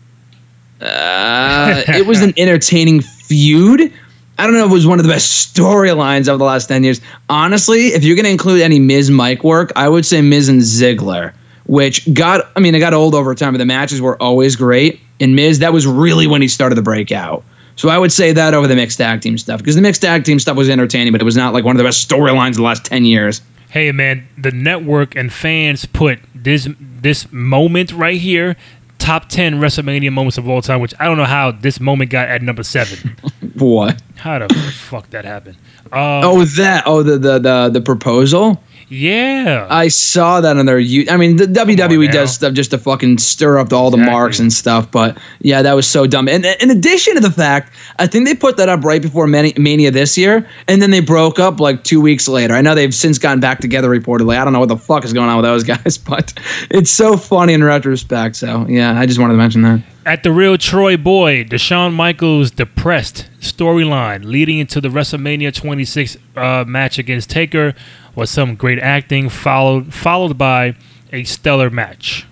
[0.81, 3.93] Uh, it was an entertaining feud.
[4.41, 6.83] I don't know if it was one of the best storylines of the last 10
[6.83, 7.03] years.
[7.29, 10.63] Honestly, if you're going to include any Miz Mike work, I would say Miz and
[10.63, 11.35] Ziggler,
[11.67, 14.99] which got, I mean, it got old over time, but the matches were always great.
[15.21, 17.45] And Miz, that was really when he started the breakout.
[17.77, 20.25] So I would say that over the mixed tag team stuff because the mixed tag
[20.25, 22.57] team stuff was entertaining, but it was not like one of the best storylines of
[22.57, 23.43] the last 10 years.
[23.69, 28.57] Hey man, the network and fans put this this moment right here
[29.01, 30.81] top ten WrestleMania moments of all time.
[30.81, 33.17] Which I don't know how this moment got at number seven.
[33.57, 34.01] What?
[34.21, 35.57] How the fuck that happened?
[35.93, 36.85] Um, Oh, that.
[36.87, 38.63] Oh, the, the, the, the proposal?
[38.91, 39.67] Yeah.
[39.71, 40.79] I saw that on their.
[40.79, 44.13] I mean, the WWE does stuff just to fucking stir up all the Exactly.
[44.13, 44.91] marks and stuff.
[44.91, 46.29] But yeah, that was so dumb.
[46.29, 49.27] And and in addition to the fact, I think they put that up right before
[49.29, 52.55] Mania this year, and then they broke up like two weeks later.
[52.55, 54.37] I know they've since gotten back together reportedly.
[54.37, 56.35] I don't know what the fuck is going on with those guys, but
[56.71, 58.35] it's so funny in retrospect.
[58.37, 59.81] So yeah, I just wanted to mention that.
[60.07, 66.65] At the real Troy Boy, Deshaun Michaels depressed storyline leading into the WrestleMania 26 uh,
[66.67, 67.75] match against Taker
[68.21, 70.77] was some great acting followed followed by
[71.11, 72.27] a stellar match.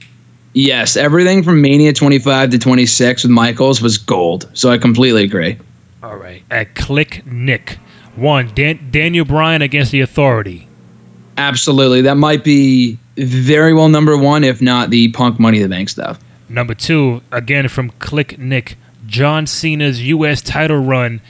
[0.52, 4.48] Yes, everything from Mania 25 to 26 with Michaels was gold.
[4.52, 5.56] So I completely agree.
[6.02, 6.42] All right.
[6.50, 7.78] At Click Nick,
[8.16, 10.68] one Dan- Daniel Bryan against the Authority.
[11.38, 15.88] Absolutely, that might be very well number one, if not the Punk Money the Bank
[15.88, 16.18] stuff.
[16.50, 18.76] Number two, again from Click Nick,
[19.06, 20.42] John Cena's U.S.
[20.42, 21.22] title run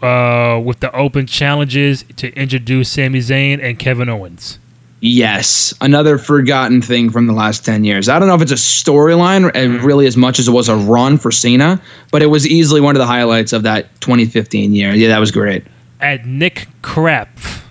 [0.00, 4.58] uh, with the open challenges to introduce Sami Zayn and Kevin Owens.
[5.04, 8.08] Yes, another forgotten thing from the last 10 years.
[8.08, 10.76] I don't know if it's a storyline uh, really as much as it was a
[10.76, 14.94] run for Cena, but it was easily one of the highlights of that 2015 year.
[14.94, 15.64] Yeah, that was great.
[16.00, 17.62] At Nick Krapf,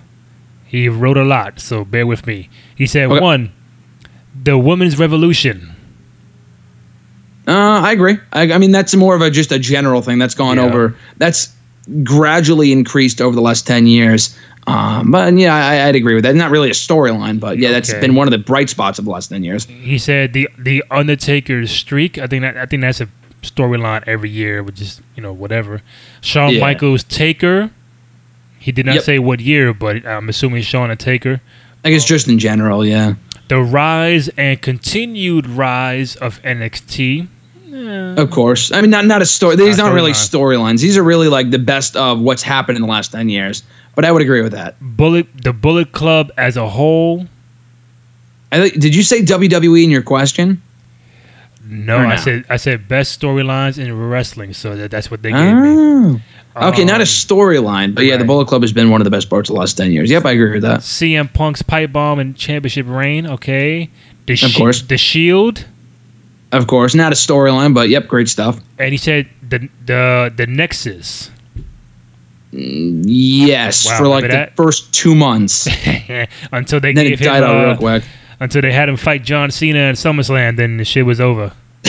[0.66, 2.50] he wrote a lot, so bear with me.
[2.76, 3.20] He said, Okay.
[3.20, 3.50] one,
[4.44, 5.70] the women's revolution.
[7.48, 8.18] Uh, I agree.
[8.32, 10.64] I, I mean, that's more of a just a general thing that's gone Yeah.
[10.64, 10.94] over.
[11.16, 11.52] That's
[12.04, 14.36] gradually increased over the last 10 years.
[14.66, 16.34] Um, but yeah, I, I'd agree with that.
[16.36, 18.00] Not really a storyline, but yeah, that's Okay.
[18.00, 19.64] been one of the bright spots of the last 10 years.
[19.64, 22.16] He said the the Undertaker's streak.
[22.18, 23.08] I think that I think that's a
[23.42, 25.82] storyline every year, which is you know whatever.
[26.20, 26.60] Shawn Yeah.
[26.60, 27.70] Michaels Taker.
[28.60, 29.04] He did not Yep.
[29.04, 31.40] say what year, but I'm assuming Shawn and Taker.
[31.84, 33.14] I guess just in general, yeah.
[33.48, 37.26] The rise and continued rise of NXT.
[37.72, 38.70] Of course.
[38.72, 39.56] I mean, not not a story.
[39.56, 40.80] These Not aren't really storylines.
[40.80, 43.62] These are really like the best of what's happened in the last 10 years.
[43.94, 44.76] But I would agree with that.
[44.80, 47.26] Bullet the Bullet Club as a whole.
[48.50, 50.60] I think, did you say WWE in your question?
[51.64, 55.30] No, Or I said I said best storylines in wrestling, so that, that's what they
[55.32, 55.70] gave me.
[55.70, 56.20] Oh.
[56.54, 58.24] Okay, not a Um, storyline, but yeah, the.
[58.24, 60.10] Bullet Club has been one of the best parts of the last 10 years.
[60.10, 60.80] Yep, I agree with that.
[60.80, 63.26] CM Punk's pipe bomb and championship reign.
[63.26, 63.88] Okay,
[64.26, 64.82] the Of course.
[64.82, 65.64] the Shield.
[66.52, 68.60] Of course, not a storyline, but yep, great stuff.
[68.78, 71.30] And he said the the the Nexus.
[72.54, 74.56] Yes, Wow, for like the that?
[74.56, 75.66] first two months.
[76.52, 78.04] until they then gave it him out uh, real quick.
[78.40, 80.56] until they had him fight John Cena in SummerSlam.
[80.56, 81.52] Then the shit was over.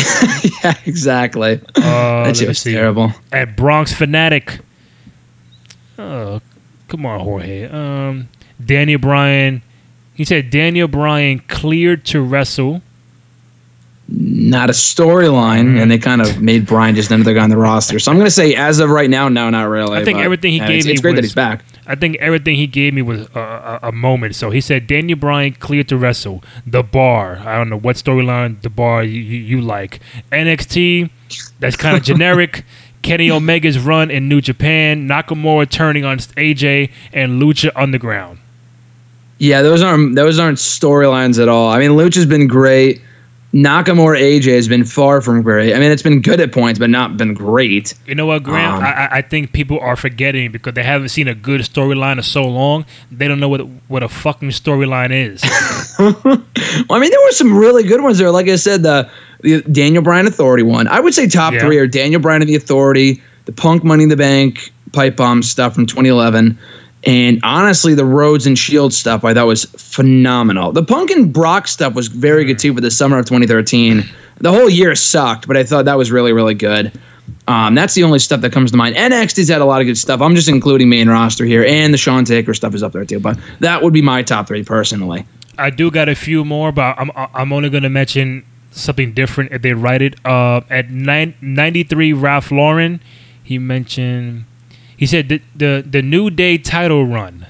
[0.63, 1.59] yeah, exactly.
[1.75, 2.71] Uh, that shit was see.
[2.73, 3.11] terrible.
[3.33, 4.59] At Bronx Fanatic.
[5.99, 6.41] Oh,
[6.87, 7.65] come on, Jorge.
[7.67, 8.29] Um,
[8.63, 9.61] Daniel Bryan.
[10.13, 12.81] He said Daniel Bryan cleared to wrestle.
[14.09, 15.89] Not a storyline, and mm-hmm.
[15.89, 17.99] they kind of made Bryan just another guy on the roster.
[17.99, 19.97] So I'm going to say, as of right now, no, not really.
[19.97, 21.63] I think everything he yeah, gave it's, me it's great that was- he's back.
[21.85, 24.35] I think everything he gave me was a, a, a moment.
[24.35, 26.43] So he said Daniel Bryan cleared to wrestle.
[26.65, 27.37] The bar.
[27.45, 29.99] I don't know what storyline the bar you, you, you like.
[30.31, 31.09] NXT.
[31.59, 32.63] That's kind of generic.
[33.01, 35.07] Kenny Omega's run in New Japan.
[35.09, 38.39] Nakamura turning on AJ and Lucha Underground.
[39.39, 41.69] Yeah, those aren't those aren't storylines at all.
[41.69, 43.01] I mean, Lucha's been great.
[43.53, 45.75] Nakamura AJ has been far from great.
[45.75, 47.93] I mean, it's been good at points, but not been great.
[48.07, 48.75] You know what, Graham?
[48.75, 52.17] Um, I, I- I think people are forgetting because they haven't seen a good storyline
[52.17, 52.83] in so long.
[53.11, 55.43] They don't know what what a fucking storyline is.
[56.89, 58.31] Well, I mean, there were some really good ones there.
[58.31, 59.07] Like I said, the,
[59.41, 60.87] the Daniel Bryan Authority one.
[60.87, 61.59] I would say top Yeah.
[61.59, 65.43] three are Daniel Bryan and the Authority, the Punk Money in the Bank pipe bomb
[65.43, 66.57] stuff from 2011,
[67.05, 70.71] and honestly, the Rhodes and Shield stuff I thought was phenomenal.
[70.71, 74.03] The Punk and Brock stuff was very good too for the summer of 2013.
[74.37, 76.91] The whole year sucked, but I thought that was really really good.
[77.47, 78.95] Um, that's the only stuff that comes to mind.
[78.95, 80.21] NXT's had a lot of good stuff.
[80.21, 83.19] I'm just including main roster here, and the Shawn Taker stuff is up there too.
[83.19, 85.25] But that would be my top three personally.
[85.57, 89.61] I do got a few more, but I'm I'm only gonna mention something different if
[89.61, 90.15] they write it.
[90.25, 93.01] Uh, at nine, 93, Ralph Lauren,
[93.43, 94.45] he mentioned.
[95.03, 97.45] He said the, the the New Day title run.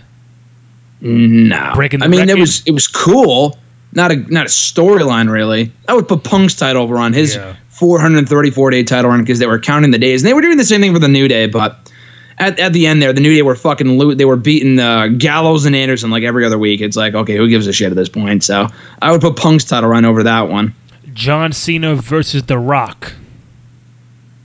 [1.02, 3.60] No, Breaking the I mean, it was it was cool.
[3.92, 5.72] Not a not a storyline really.
[5.88, 7.56] I would put Punk's title over on his Yeah.
[7.70, 10.64] 434 day title run because they were counting the days, and they were doing the
[10.66, 11.46] same thing for the New Day.
[11.46, 11.92] But
[12.40, 14.18] at, at the end there, the New Day were fucking loot.
[14.18, 16.82] They were beating uh, Gallows and Anderson like every other week.
[16.82, 18.44] It's like okay, who gives a shit at this point?
[18.44, 18.68] So
[19.00, 20.74] I would put Punk's title run over that one.
[21.14, 23.14] John Cena versus The Rock.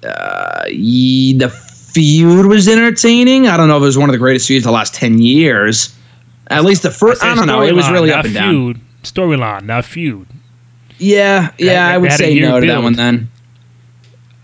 [0.05, 1.49] Uh, ye- the
[1.99, 3.47] feud was entertaining.
[3.49, 5.19] I don't know if it was one of the greatest feuds of the last 10
[5.19, 5.95] years.
[6.49, 7.23] At least the first.
[7.23, 7.63] I, said don't know.
[7.63, 8.53] It was really up and down.
[8.53, 8.81] feud.
[9.03, 10.27] Storyline, not feud.
[10.99, 13.29] Yeah, yeah, They- I would they had a say no to that one then.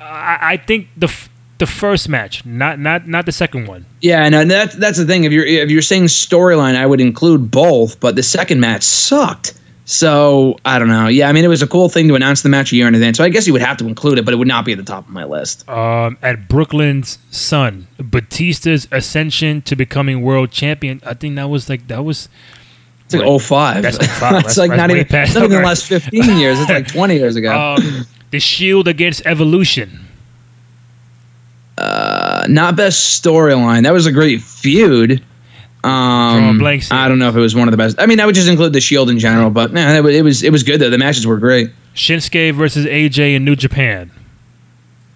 [0.01, 1.29] I, I think the f-
[1.59, 3.87] the first match, not not not the second one.
[4.03, 5.25] Yeah, and that's that's the thing.
[5.25, 9.55] If you're if you're saying storyline, I would include both, but the second match sucked.
[9.87, 11.09] So I don't know.
[11.09, 12.95] Yeah, I mean it was a cool thing to announce the match a year in
[12.95, 13.19] advance.
[13.19, 14.79] So I guess you would have to include it, but it would not be at
[14.79, 15.69] the top of my list.
[15.69, 21.03] Um, at Brooklyn's Sun, Batista's ascension to becoming world champion.
[21.05, 22.31] I think that was like that was
[23.05, 23.83] It's like Wait, 05.
[23.83, 24.07] that's 05.
[24.07, 26.59] It's That's- like that's not even, past- not even the last 15 years.
[26.61, 27.53] It's like 20 years ago.
[27.77, 30.01] um, the Shield against Evolution.
[31.77, 33.83] Uh, not best storyline.
[33.83, 35.23] That was a great feud.
[35.85, 36.99] Um, From a blank slate.
[36.99, 38.01] I don't know if it was one of the best.
[38.01, 40.25] I mean, I would just include the Shield in general, but man, it was it
[40.25, 40.89] was, it was good though.
[40.89, 41.71] The matches were great.
[41.95, 44.11] Shinsuke versus AJ in New Japan.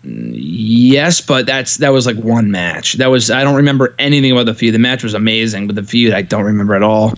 [0.03, 2.95] Yes, but that's that was like one match.
[2.95, 4.75] That was I don't remember anything about the feud.
[4.75, 7.14] The match was amazing, but the feud I don't remember at all.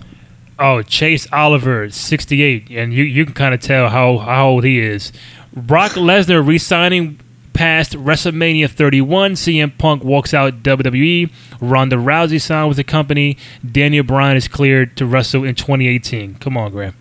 [0.57, 4.79] Oh, Chase Oliver, 68, and you you can kind of tell how how old he
[4.79, 5.11] is.
[5.53, 7.19] Brock Lesnar re-signing
[7.61, 9.33] past WrestleMania 31.
[9.33, 11.31] CM Punk walks out WWE.
[11.61, 13.37] Ronda Rousey signed with the company.
[13.63, 16.37] Daniel Bryan is cleared to wrestle in 2018.
[16.39, 16.95] Come on, Graham.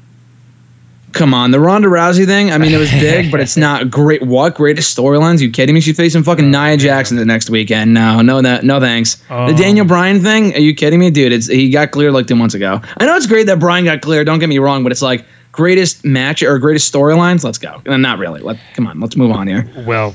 [1.13, 2.53] Come on, the Ronda Rousey thing.
[2.53, 4.21] I mean, it was big, but it's not great.
[4.21, 5.41] What greatest storylines?
[5.41, 5.81] You kidding me?
[5.81, 7.95] She's facing fucking oh, Nia Jackson the next weekend.
[7.95, 9.25] No, no, that, no, thanks.
[9.31, 9.51] Oh.
[9.51, 10.55] the Daniel Bryan thing.
[10.55, 11.33] Are you kidding me, dude?
[11.33, 12.83] It's he got cleared like two months ago.
[12.99, 14.27] I know it's great that Bryan got cleared.
[14.27, 17.45] Don't get me wrong, but it's like greatest match or greatest storylines.
[17.45, 17.81] Let's go.
[17.87, 18.43] Not really.
[18.43, 19.01] Let come on.
[19.01, 19.67] Let's move on here.
[19.87, 20.15] Well,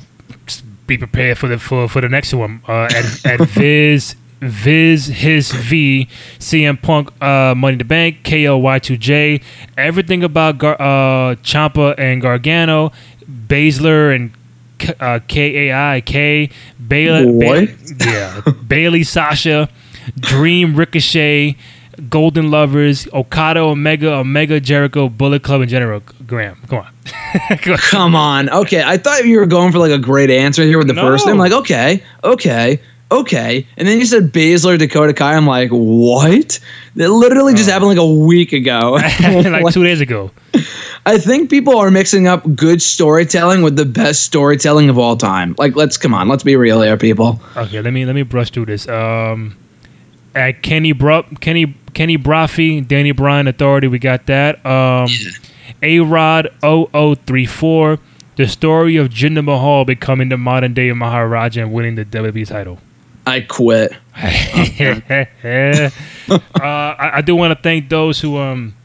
[0.87, 2.61] be prepared for the for, for the next one.
[2.67, 6.07] Uh, at, at Viz Viz his V
[6.39, 9.41] CM Punk uh, Money the Bank KO Y2J
[9.77, 12.91] everything about Gar- uh, Ciampa and Gargano
[13.47, 14.31] Baszler and
[14.77, 16.49] K- uh, KAI
[16.87, 17.69] Bayley What?
[18.05, 19.69] yeah Bayley Sasha
[20.19, 21.55] Dream Ricochet
[22.09, 26.91] Golden Lovers Okada Omega Omega Jericho Bullet Club in general Graham come on
[27.61, 27.77] Come on.
[27.79, 28.49] Come on.
[28.49, 31.01] Okay, I thought you were going for like a great answer here with the No.
[31.03, 31.33] first name.
[31.33, 32.79] I'm like, okay, okay,
[33.11, 35.35] okay, and then you said Baszler, Dakota Kai.
[35.35, 36.59] I'm like, what?
[36.95, 38.91] That literally just happened like a week ago.
[39.21, 40.31] like two days ago.
[41.05, 45.55] I think people are mixing up good storytelling with the best storytelling of all time.
[45.57, 47.39] Like, let's come on, let's be real here, people.
[47.57, 48.87] Okay, let me let me brush through this.
[48.87, 49.57] Um,
[50.33, 54.63] at Kenny Bro, Kenny Kenny Brophy, Danny Bryan Authority, we got that.
[54.65, 55.09] Um,
[55.81, 57.99] A Rod 0034,
[58.35, 62.79] the story of Jinder Mahal becoming the modern day Maharaja and winning the WWE title.
[63.25, 63.93] I quit.
[64.15, 65.89] uh,
[66.61, 68.75] I, I do want to thank those who um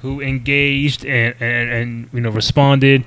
[0.00, 3.04] who engaged and, and and you know responded.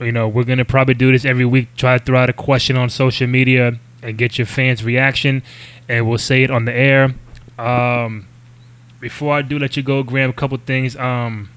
[0.00, 1.68] You know, we're gonna probably do this every week.
[1.76, 5.42] Try to throw out a question on social media and get your fans' reaction,
[5.88, 7.14] and we'll say it on the air.
[7.58, 8.26] Um,
[9.06, 10.96] before I do let you go, Graham, a couple things.
[10.96, 11.48] Um,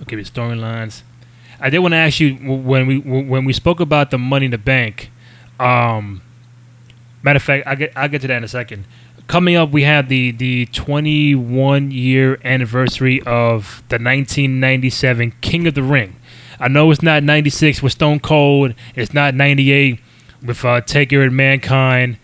[0.00, 1.02] okay, the storylines.
[1.60, 4.50] I did want to ask you when we when we spoke about the Money in
[4.50, 5.10] the Bank.
[5.60, 6.22] Um,
[7.22, 8.86] Matter of fact, I get I'll get to that in a second.
[9.26, 15.82] Coming up, we have the the 21 year anniversary of the 1997 King of the
[15.82, 16.16] Ring.
[16.58, 18.74] I know it's not 96 with Stone Cold.
[18.94, 20.00] It's not 98
[20.42, 22.16] with uh, Taker and Mankind.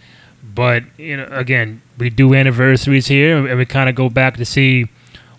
[0.42, 4.44] But you know, again, we do anniversaries here, and we kind of go back to
[4.44, 4.88] see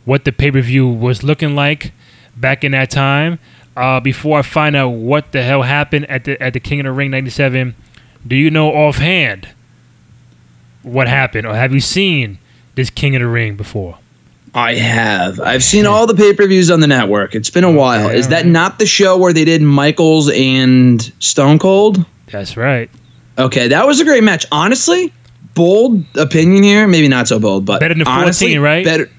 [0.06, 1.94] what the pay per view was looking like
[2.36, 3.40] back in that time.
[3.78, 6.84] Uh, before I find out what the hell happened at the at the King of
[6.86, 7.76] the Ring '97,
[8.28, 9.48] do you know offhand
[10.84, 12.40] what happened, or have you seen
[12.76, 13.98] this King of the Ring before?
[14.54, 15.40] I have.
[15.40, 17.36] I've seen all the pay per views on the network.
[17.36, 18.10] It's been a while.
[18.10, 22.04] Is that not the show where they did Michaels and Stone Cold?
[22.28, 22.90] That's right.
[23.38, 24.46] Okay, that was a great match.
[24.52, 25.14] Honestly,
[25.56, 26.88] bold opinion here.
[26.88, 28.86] Maybe not so bold, but Better than 14, honestly, right?
[28.86, 29.10] Better.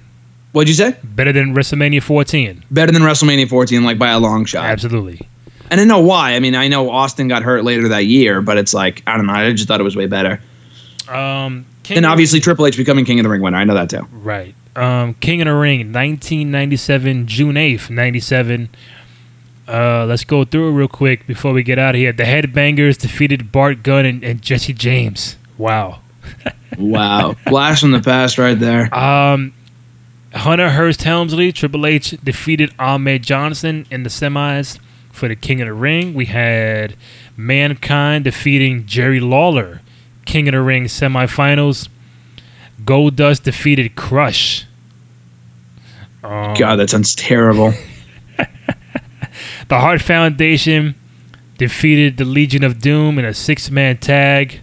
[0.52, 0.96] What'd you say?
[1.04, 2.64] Better than WrestleMania 14.
[2.70, 4.64] Better than WrestleMania 14, like by a long shot.
[4.64, 5.26] Absolutely.
[5.70, 6.34] And I know why.
[6.34, 9.26] I mean, I know Austin got hurt later that year, but it's like I don't
[9.26, 9.32] know.
[9.32, 10.40] I just thought it was way better.
[11.08, 13.56] Um, King And obviously, Triple H becoming King of the Ring winner.
[13.56, 14.06] I know that too.
[14.12, 14.54] Right.
[14.76, 18.68] Um, King of the Ring, 1997, June 8th, 97.
[19.66, 22.12] Uh, let's go through it real quick before we get out of here.
[22.12, 25.36] The Headbangers defeated Bart Gunn and, and Jesse James.
[25.58, 26.00] Wow.
[26.78, 28.94] Wow, blast from the past right there.
[28.94, 29.52] Um,
[30.32, 34.78] Hunter Hearst Helmsley, Triple H defeated Ahmed Johnson in the semis
[35.12, 36.14] for the King of the Ring.
[36.14, 36.94] We had
[37.36, 39.82] Mankind defeating Jerry Lawler,
[40.24, 41.88] King of the Ring semifinals.
[42.82, 44.64] Goldust defeated Crush.
[46.22, 47.74] Um, God, that sounds terrible.
[49.68, 50.96] The Hart Foundation
[51.56, 54.60] defeated the Legion of Doom in a six-man tag.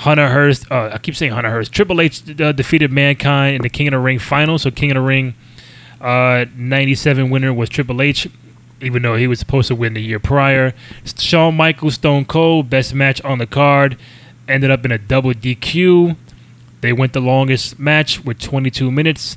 [0.00, 1.72] Hunter Hearst, uh, I keep saying Hunter Hearst.
[1.72, 4.58] Triple H uh, defeated Mankind in the King of the Ring final.
[4.58, 5.34] So King of the Ring,
[6.00, 8.26] uh, '97 winner was Triple H.
[8.80, 10.72] even though he was supposed to win the year prior.
[11.04, 13.98] Shawn Michaels, Stone Cold, best match on the card,
[14.48, 16.16] ended up in a double DQ.
[16.80, 19.36] They went the longest match with 22 minutes,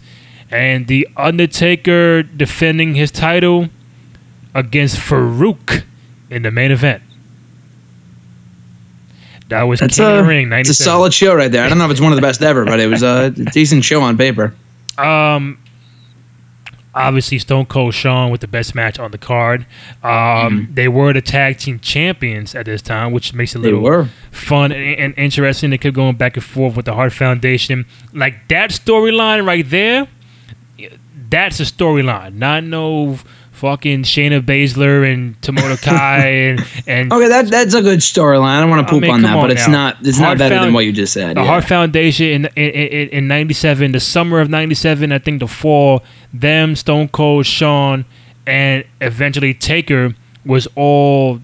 [0.49, 3.67] and the Undertaker defending his title
[4.55, 5.83] against Faarooq
[6.29, 7.03] in the main event.
[9.49, 10.51] That was That's King a, Ring.
[10.53, 11.63] it's a solid show right there.
[11.63, 13.83] I don't know if it's one of the best ever, but it was a decent
[13.83, 14.55] show on paper.
[14.97, 15.59] Um,
[16.95, 19.65] obviously Stone Cold Shawn with the best match on the card.
[20.03, 20.73] Um, Mm-hmm.
[20.75, 24.71] they were the tag team champions at this time, which makes it a little fun
[24.71, 25.69] and, and interesting.
[25.71, 27.85] They kept going back and forth with the Hart Foundation.
[28.13, 30.07] Like that storyline right there,
[31.29, 32.35] that's a storyline.
[32.35, 33.17] Not no
[33.53, 38.45] fucking Shayna Baszler and Tomoto Kai and and Okay, that that's a good storyline.
[38.57, 40.31] I don't want to I poop mean, on that, on but it's not it's Hart
[40.31, 41.37] not better Found- than what you just said.
[41.37, 41.47] the yeah.
[41.47, 46.03] Hart Foundation in in, in in '97, the summer of '97, I think the fall,
[46.33, 48.05] them, Stone Cold, Shawn,
[48.45, 50.13] and eventually Taker
[50.45, 51.39] was all.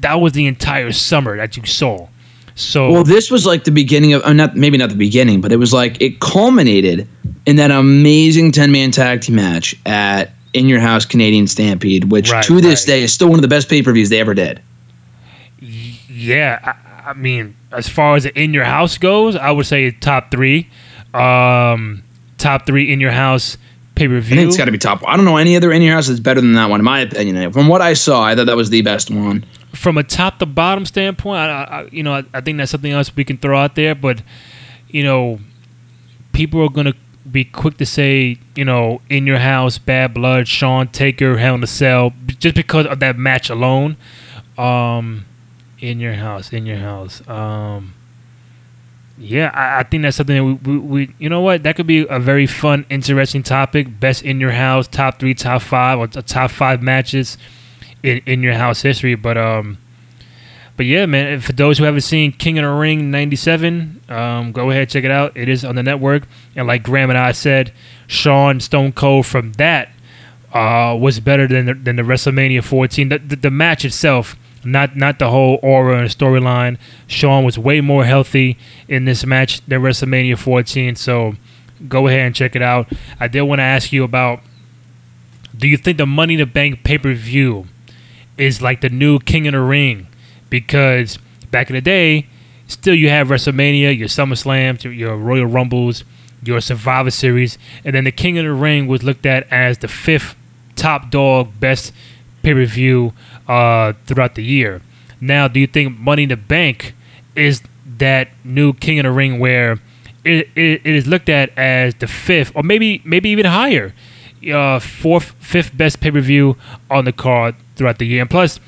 [0.00, 2.06] That was the entire summer that you saw.
[2.54, 5.56] So Well, this was like the beginning of, not maybe not the beginning, but it
[5.56, 7.06] was like it culminated
[7.48, 12.30] in that amazing ten man tag team match at In Your House Canadian Stampede, which
[12.30, 12.94] Right, to this right.
[12.94, 14.60] day is still one of the best pay per views they ever did.
[15.60, 19.90] yeah, I, I mean, as far as the in your house goes, I would say
[19.90, 20.68] top three,
[21.14, 22.02] um,
[22.36, 23.56] top three in your house
[23.94, 24.34] pay per view.
[24.34, 25.02] I think it's got to be top.
[25.06, 27.00] I don't know any other In Your House that's better than that one, in my
[27.00, 27.50] opinion.
[27.52, 29.44] From what I saw, I thought that was the best one.
[29.72, 32.92] from a top to bottom standpoint, I, I you know, I, I think that's something
[32.92, 33.94] else we can throw out there.
[33.94, 34.22] But
[34.88, 35.40] you know,
[36.32, 36.94] people are gonna
[37.30, 41.62] be quick to say, you know, in your house, bad blood, Shawn Taker, Hell in
[41.62, 43.96] a Cell, just because of that match alone.
[44.56, 45.24] Um,
[45.80, 47.26] in your house, in your house.
[47.28, 47.94] Um,
[49.16, 51.86] yeah, I, I think that's something that we, we, we, you know what, that could
[51.86, 54.00] be a very fun, interesting topic.
[54.00, 57.38] Best in your house, top three, top five, or top five matches
[58.02, 59.14] in, in your house history.
[59.14, 59.78] But um,
[60.78, 61.40] but yeah, man.
[61.40, 65.10] For those who haven't seen King of the Ring '97, um, go ahead check it
[65.10, 65.36] out.
[65.36, 66.22] It is on the network.
[66.54, 67.72] And like Graham and I said,
[68.06, 69.90] Shawn Stone Cold from that
[70.52, 73.08] uh, was better than the, than the WrestleMania 14.
[73.08, 76.78] The, the, the match itself, not not the whole aura and storyline.
[77.08, 78.56] Shawn was way more healthy
[78.86, 80.94] in this match than WrestleMania 14.
[80.94, 81.34] So
[81.88, 82.86] go ahead and check it out.
[83.18, 84.42] I did want to ask you about.
[85.56, 87.66] Do you think the Money in the Bank pay per view
[88.36, 90.07] is like the new King of the Ring?
[90.50, 91.18] Because
[91.50, 92.26] back in the day,
[92.66, 96.04] still you have WrestleMania, your SummerSlams, your, Royal Rumbles,
[96.42, 99.88] your Survivor Series, and then the King of the Ring was looked at as the
[99.88, 100.36] fifth
[100.76, 101.92] top dog, best
[102.42, 103.12] pay per view
[103.48, 104.80] uh, throughout the year.
[105.20, 106.94] Now, do you think Money in the Bank
[107.34, 107.62] is
[107.98, 109.78] that new King of the Ring where
[110.24, 113.94] it, it, it is looked at as the fifth, or maybe maybe even higher,
[114.52, 116.56] uh, fourth, fifth best pay per view
[116.90, 118.20] on the card throughout the year?
[118.20, 118.60] And plus,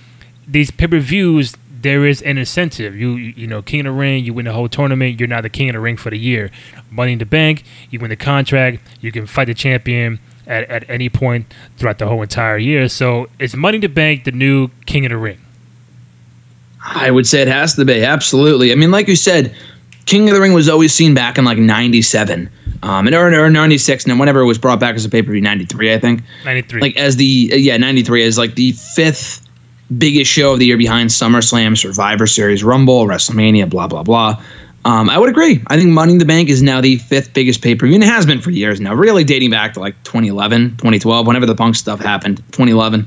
[0.46, 2.94] these pay per views, there is an incentive.
[2.96, 5.48] You you know, King of the Ring, you win the whole tournament, you're now the
[5.48, 6.50] King of the Ring for the year.
[6.90, 10.90] Money in the Bank, you win the contract, you can fight the champion at, at
[10.90, 12.88] any point throughout the whole entire year.
[12.88, 15.40] So is Money in the Bank the new King of the Ring?
[16.84, 18.72] I would say it has to be absolutely.
[18.72, 19.54] I mean, like you said,
[20.06, 22.50] King of the Ring was always seen back in like '97,
[22.82, 25.22] um, and or, or '96, and then whenever it was brought back as a pay
[25.22, 26.22] per view, '93, I think.
[26.44, 26.80] Ninety three.
[26.80, 29.46] Like as the yeah '93 as like the fifth
[29.96, 34.42] biggest show of the year behind SummerSlam, Survivor Series, Rumble, WrestleMania, blah blah blah.
[34.84, 35.62] Um, I would agree.
[35.66, 38.04] I think Money in the Bank is now the fifth biggest pay per view, and
[38.04, 41.54] it has been for years now, really dating back to like 2011, 2012, whenever the
[41.54, 43.06] Punk stuff happened, 2011.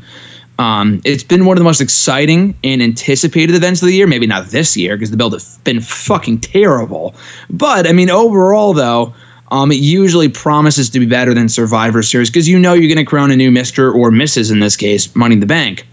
[0.59, 4.05] Um, it's been one of the most exciting and anticipated events of the year.
[4.05, 7.15] Maybe not this year because the build has been fucking terrible.
[7.49, 9.15] But I mean, overall though,
[9.51, 13.03] um, it usually promises to be better than Survivor Series because you know you're going
[13.03, 14.51] to crown a new Mister or Mrs.
[14.51, 15.87] in this case, Money in the Bank.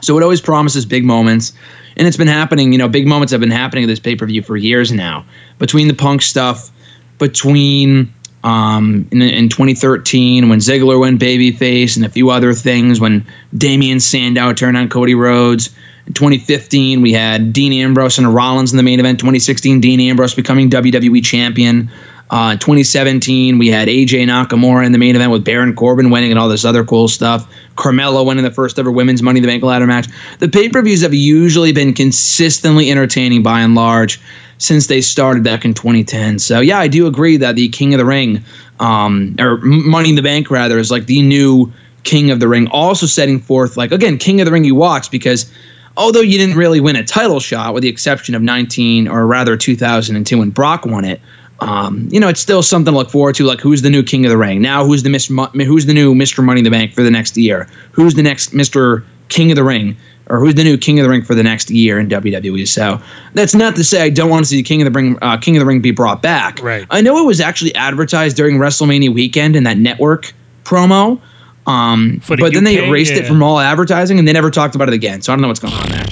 [0.00, 1.52] So it always promises big moments,
[1.96, 2.72] and it's been happening.
[2.72, 5.24] You know, big moments have been happening at this pay per view for years now.
[5.58, 6.70] Between the Punk stuff,
[7.18, 13.26] between um, in, in 2013 when Ziggler went babyface, and a few other things when
[13.56, 15.74] Damien Sandow turned on Cody Rhodes.
[16.06, 19.20] In 2015, we had Dean Ambrose and Rollins in the main event.
[19.20, 21.90] 2016, Dean Ambrose becoming WWE champion.
[22.30, 26.38] Uh, 2017, we had AJ Nakamura in the main event with Baron Corbin winning and
[26.38, 27.52] all this other cool stuff.
[27.74, 30.06] Carmella winning the first ever women's Money in the Bank ladder match.
[30.38, 34.20] The pay per views have usually been consistently entertaining by and large
[34.58, 36.38] since they started back in 2010.
[36.38, 38.44] So yeah, I do agree that the King of the Ring,
[38.78, 41.72] um, or Money in the Bank rather, is like the new
[42.04, 42.68] King of the Ring.
[42.68, 45.52] Also setting forth like again King of the Ring you watch because
[45.96, 49.56] although you didn't really win a title shot with the exception of 19 or rather
[49.56, 51.20] 2002 when Brock won it.
[51.60, 53.44] Um, you know, it's still something to look forward to.
[53.44, 54.62] Like, who's the new King of the Ring?
[54.62, 55.64] Now, who's the Mr.
[55.64, 56.42] Who's the new Mr.
[56.42, 57.68] Money in the Bank for the next year?
[57.92, 59.04] Who's the next Mr.
[59.28, 59.96] King of the Ring?
[60.28, 62.66] Or who's the new King of the Ring for the next year in WWE?
[62.68, 63.00] So
[63.34, 65.56] that's not to say I don't want to see King of the Ring, uh, King
[65.56, 66.62] of the Ring be brought back.
[66.62, 66.86] Right.
[66.90, 70.32] I know it was actually advertised during WrestleMania weekend in that network
[70.64, 71.20] promo.
[71.66, 74.88] Um, the but then they erased it from all advertising and they never talked about
[74.88, 75.20] it again.
[75.20, 76.06] So I don't know what's going on there.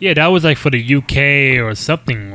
[0.00, 2.34] Yeah, that was like for the UK or something.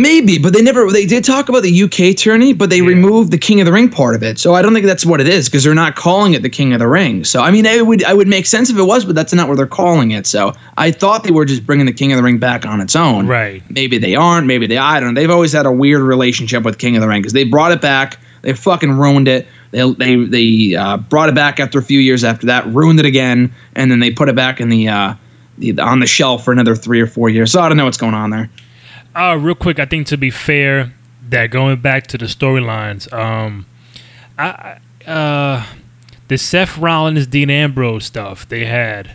[0.00, 0.90] Maybe, but they never.
[0.90, 2.86] They did talk about the UK tourney, but they Yeah.
[2.88, 4.38] removed the King of the Ring part of it.
[4.38, 6.72] So I don't think that's what it is because they're not calling it the King
[6.72, 7.22] of the Ring.
[7.24, 9.46] So I mean, it would I would make sense if it was, but that's not
[9.48, 10.26] what they're calling it.
[10.26, 12.96] So I thought they were just bringing the King of the Ring back on its
[12.96, 13.26] own.
[13.26, 13.62] Right.
[13.68, 14.46] Maybe they aren't.
[14.46, 14.78] Maybe they.
[14.78, 15.20] I don't know.
[15.20, 17.82] They've always had a weird relationship with King of the Ring because they brought it
[17.82, 18.18] back.
[18.40, 19.46] They fucking ruined it.
[19.70, 23.06] They they they uh, brought it back after a few years after that, ruined it
[23.06, 24.88] again, and then they put it back in the.
[24.88, 25.14] Uh,
[25.58, 27.52] the, on the shelf for another three or four years.
[27.52, 28.48] So I don't know what's going on there.
[29.14, 30.92] Uh, real quick, I think to be fair,
[31.28, 33.66] that going back to the storylines, um,
[34.38, 35.66] I, uh,
[36.28, 39.12] the Seth Rollins, Dean Ambrose stuff they had,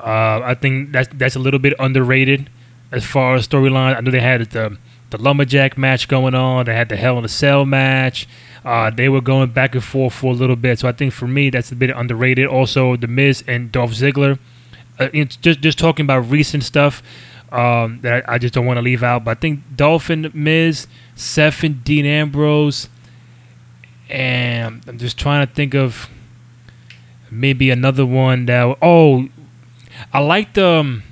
[0.00, 2.48] uh, I think that's that's a little bit underrated
[2.90, 3.96] as far as storyline.
[3.96, 4.78] I know they had the
[5.10, 6.66] the lumberjack match going on.
[6.66, 8.28] They had the Hell in a Cell match.
[8.64, 10.78] Uh, they were going back and forth for a little bit.
[10.78, 12.46] So I think for me, that's a bit underrated.
[12.46, 14.38] Also, the Miz and Dolph Ziggler.
[14.98, 17.02] Uh, it's just just talking about recent stuff
[17.52, 19.24] um, that I, I just don't want to leave out.
[19.24, 22.88] But I think Dolphin, Miz, Seth, and Dean Ambrose,
[24.08, 26.08] and I'm just trying to think of
[27.30, 28.76] maybe another one that.
[28.82, 29.28] Oh,
[30.12, 30.66] I like the.
[30.66, 31.02] Um,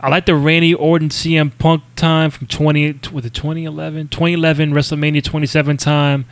[0.00, 5.22] I like the Randy Orton CM Punk time from 20 with the 2011 2011 WrestleMania
[5.22, 6.24] 27 time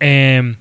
[0.00, 0.56] and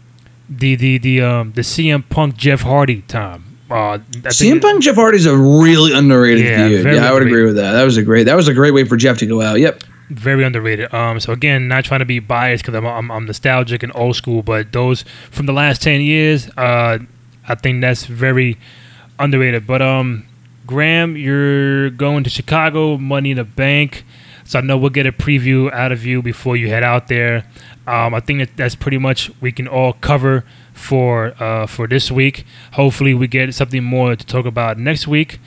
[0.48, 3.51] the the the um the CM Punk Jeff Hardy time.
[3.72, 4.00] Uh,
[4.30, 6.86] CM Punk Jeff Hardy's a really underrated Yeah, feud.
[6.86, 7.28] Yeah, I would underrated.
[7.28, 7.72] agree with that.
[7.72, 8.24] That was a great.
[8.24, 9.60] That was a great way for Jeff to go out.
[9.60, 9.84] Yep.
[10.10, 10.94] very underrated.
[10.94, 14.16] Um, so again, not trying to be biased because I'm, I'm I'm nostalgic and old
[14.18, 17.00] school, but those from the last ten years, uh,
[17.48, 18.58] I think that's very
[19.20, 19.66] underrated.
[19.66, 20.26] But um,
[20.68, 24.04] Graham, you're going to Chicago, Money in the Bank,
[24.44, 27.46] so I know we'll get a preview out of you before you head out there.
[27.88, 30.44] Um, I think that that's pretty much we can all cover
[30.82, 32.46] for uh, for this week.
[32.74, 35.40] Hopefully, we get something more to talk about next week.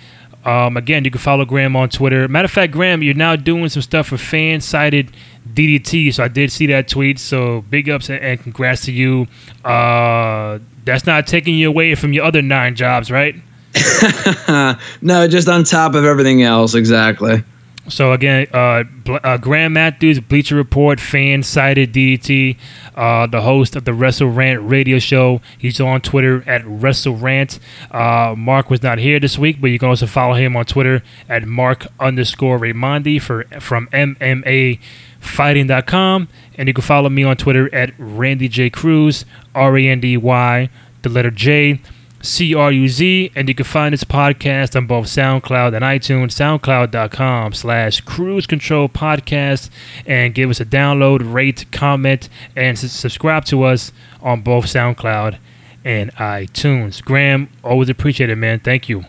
[0.45, 2.28] Um, again, you can follow Graham on Twitter.
[2.28, 5.11] Matter of fact, Graham, you're now doing some stuff for fan sided
[5.55, 6.12] DDT.
[6.12, 7.18] So I did see that tweet.
[7.18, 9.26] So big ups and, congrats to you.
[9.64, 13.35] Uh, that's not taking you away from your other nine jobs, right?
[15.01, 16.74] no, just on top of everything else.
[16.74, 17.43] Exactly.
[17.89, 18.85] So again, uh,
[19.22, 22.57] uh, Graham Matthews, Bleacher Report, fan sided DDT,
[22.95, 25.43] uh, the host of the Wrestle Rant radio show.
[25.59, 27.59] He's on Twitter at Wrestle Rant.
[27.91, 31.03] Uh, Marc was not here this week, but you can also follow him on Twitter
[31.28, 34.78] at Marc underscore Raimondi for from MMA
[35.20, 39.24] fighting.com and you can follow me on Twitter at Randy J Cruz
[39.55, 40.68] R A N D Y
[41.03, 41.80] the letter J
[42.25, 46.33] C R U Z, and you can find this podcast on both SoundCloud and iTunes,
[46.33, 49.70] soundcloud.com slash cruz control podcast,
[50.07, 55.39] and give us a download, rate, comment, and subscribe to us on both SoundCloud
[55.85, 57.05] and iTunes.
[57.05, 58.59] Graham, always appreciate it, man.
[58.59, 59.05] Thank you.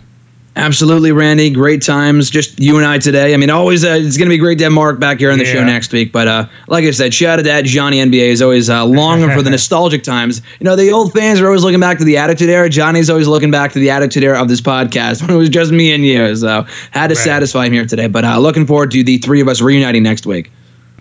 [0.57, 1.49] Absolutely, Randy.
[1.49, 2.29] Great times.
[2.29, 3.33] Just you and I today.
[3.33, 3.83] I mean, always.
[3.83, 5.91] Uh, it's going to be great to have Marc back here on the show next
[5.91, 6.13] week.
[6.13, 9.29] But uh, like I said, shout out to that Johnny NBA is always uh, longing
[9.31, 10.41] for the nostalgic times.
[10.61, 12.69] You know, the old fans are always looking back to the Attitude Era.
[12.69, 15.73] Johnny's always looking back to the Attitude Era of this podcast when it was just
[15.73, 16.33] me and you.
[16.37, 17.23] So had to Right.
[17.23, 18.07] satisfy him here today.
[18.07, 20.51] But uh, looking forward to the three of us reuniting next week.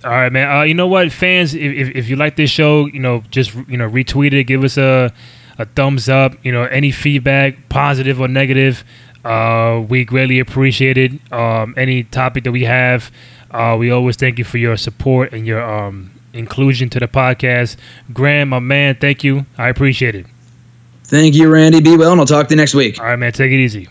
[0.02, 0.50] All right, man.
[0.50, 1.54] Uh, you know what, fans?
[1.54, 4.64] If, if, if you like this show, you know, just you know, retweet it, give
[4.64, 5.12] us a
[5.58, 6.34] a thumbs up.
[6.44, 8.84] You know, any feedback, positive or negative,
[9.24, 11.12] uh, we greatly appreciate it.
[11.32, 13.10] Um, any topic that we have,
[13.50, 17.76] uh, we always thank you for your support and your um, inclusion to the podcast.
[18.12, 19.46] Graham, my man, thank you.
[19.56, 20.26] I appreciate it.
[21.04, 21.80] Thank you, Randy.
[21.80, 22.98] Be well, and I'll talk to you next week.
[22.98, 23.32] All right, man.
[23.32, 23.88] Take it easy.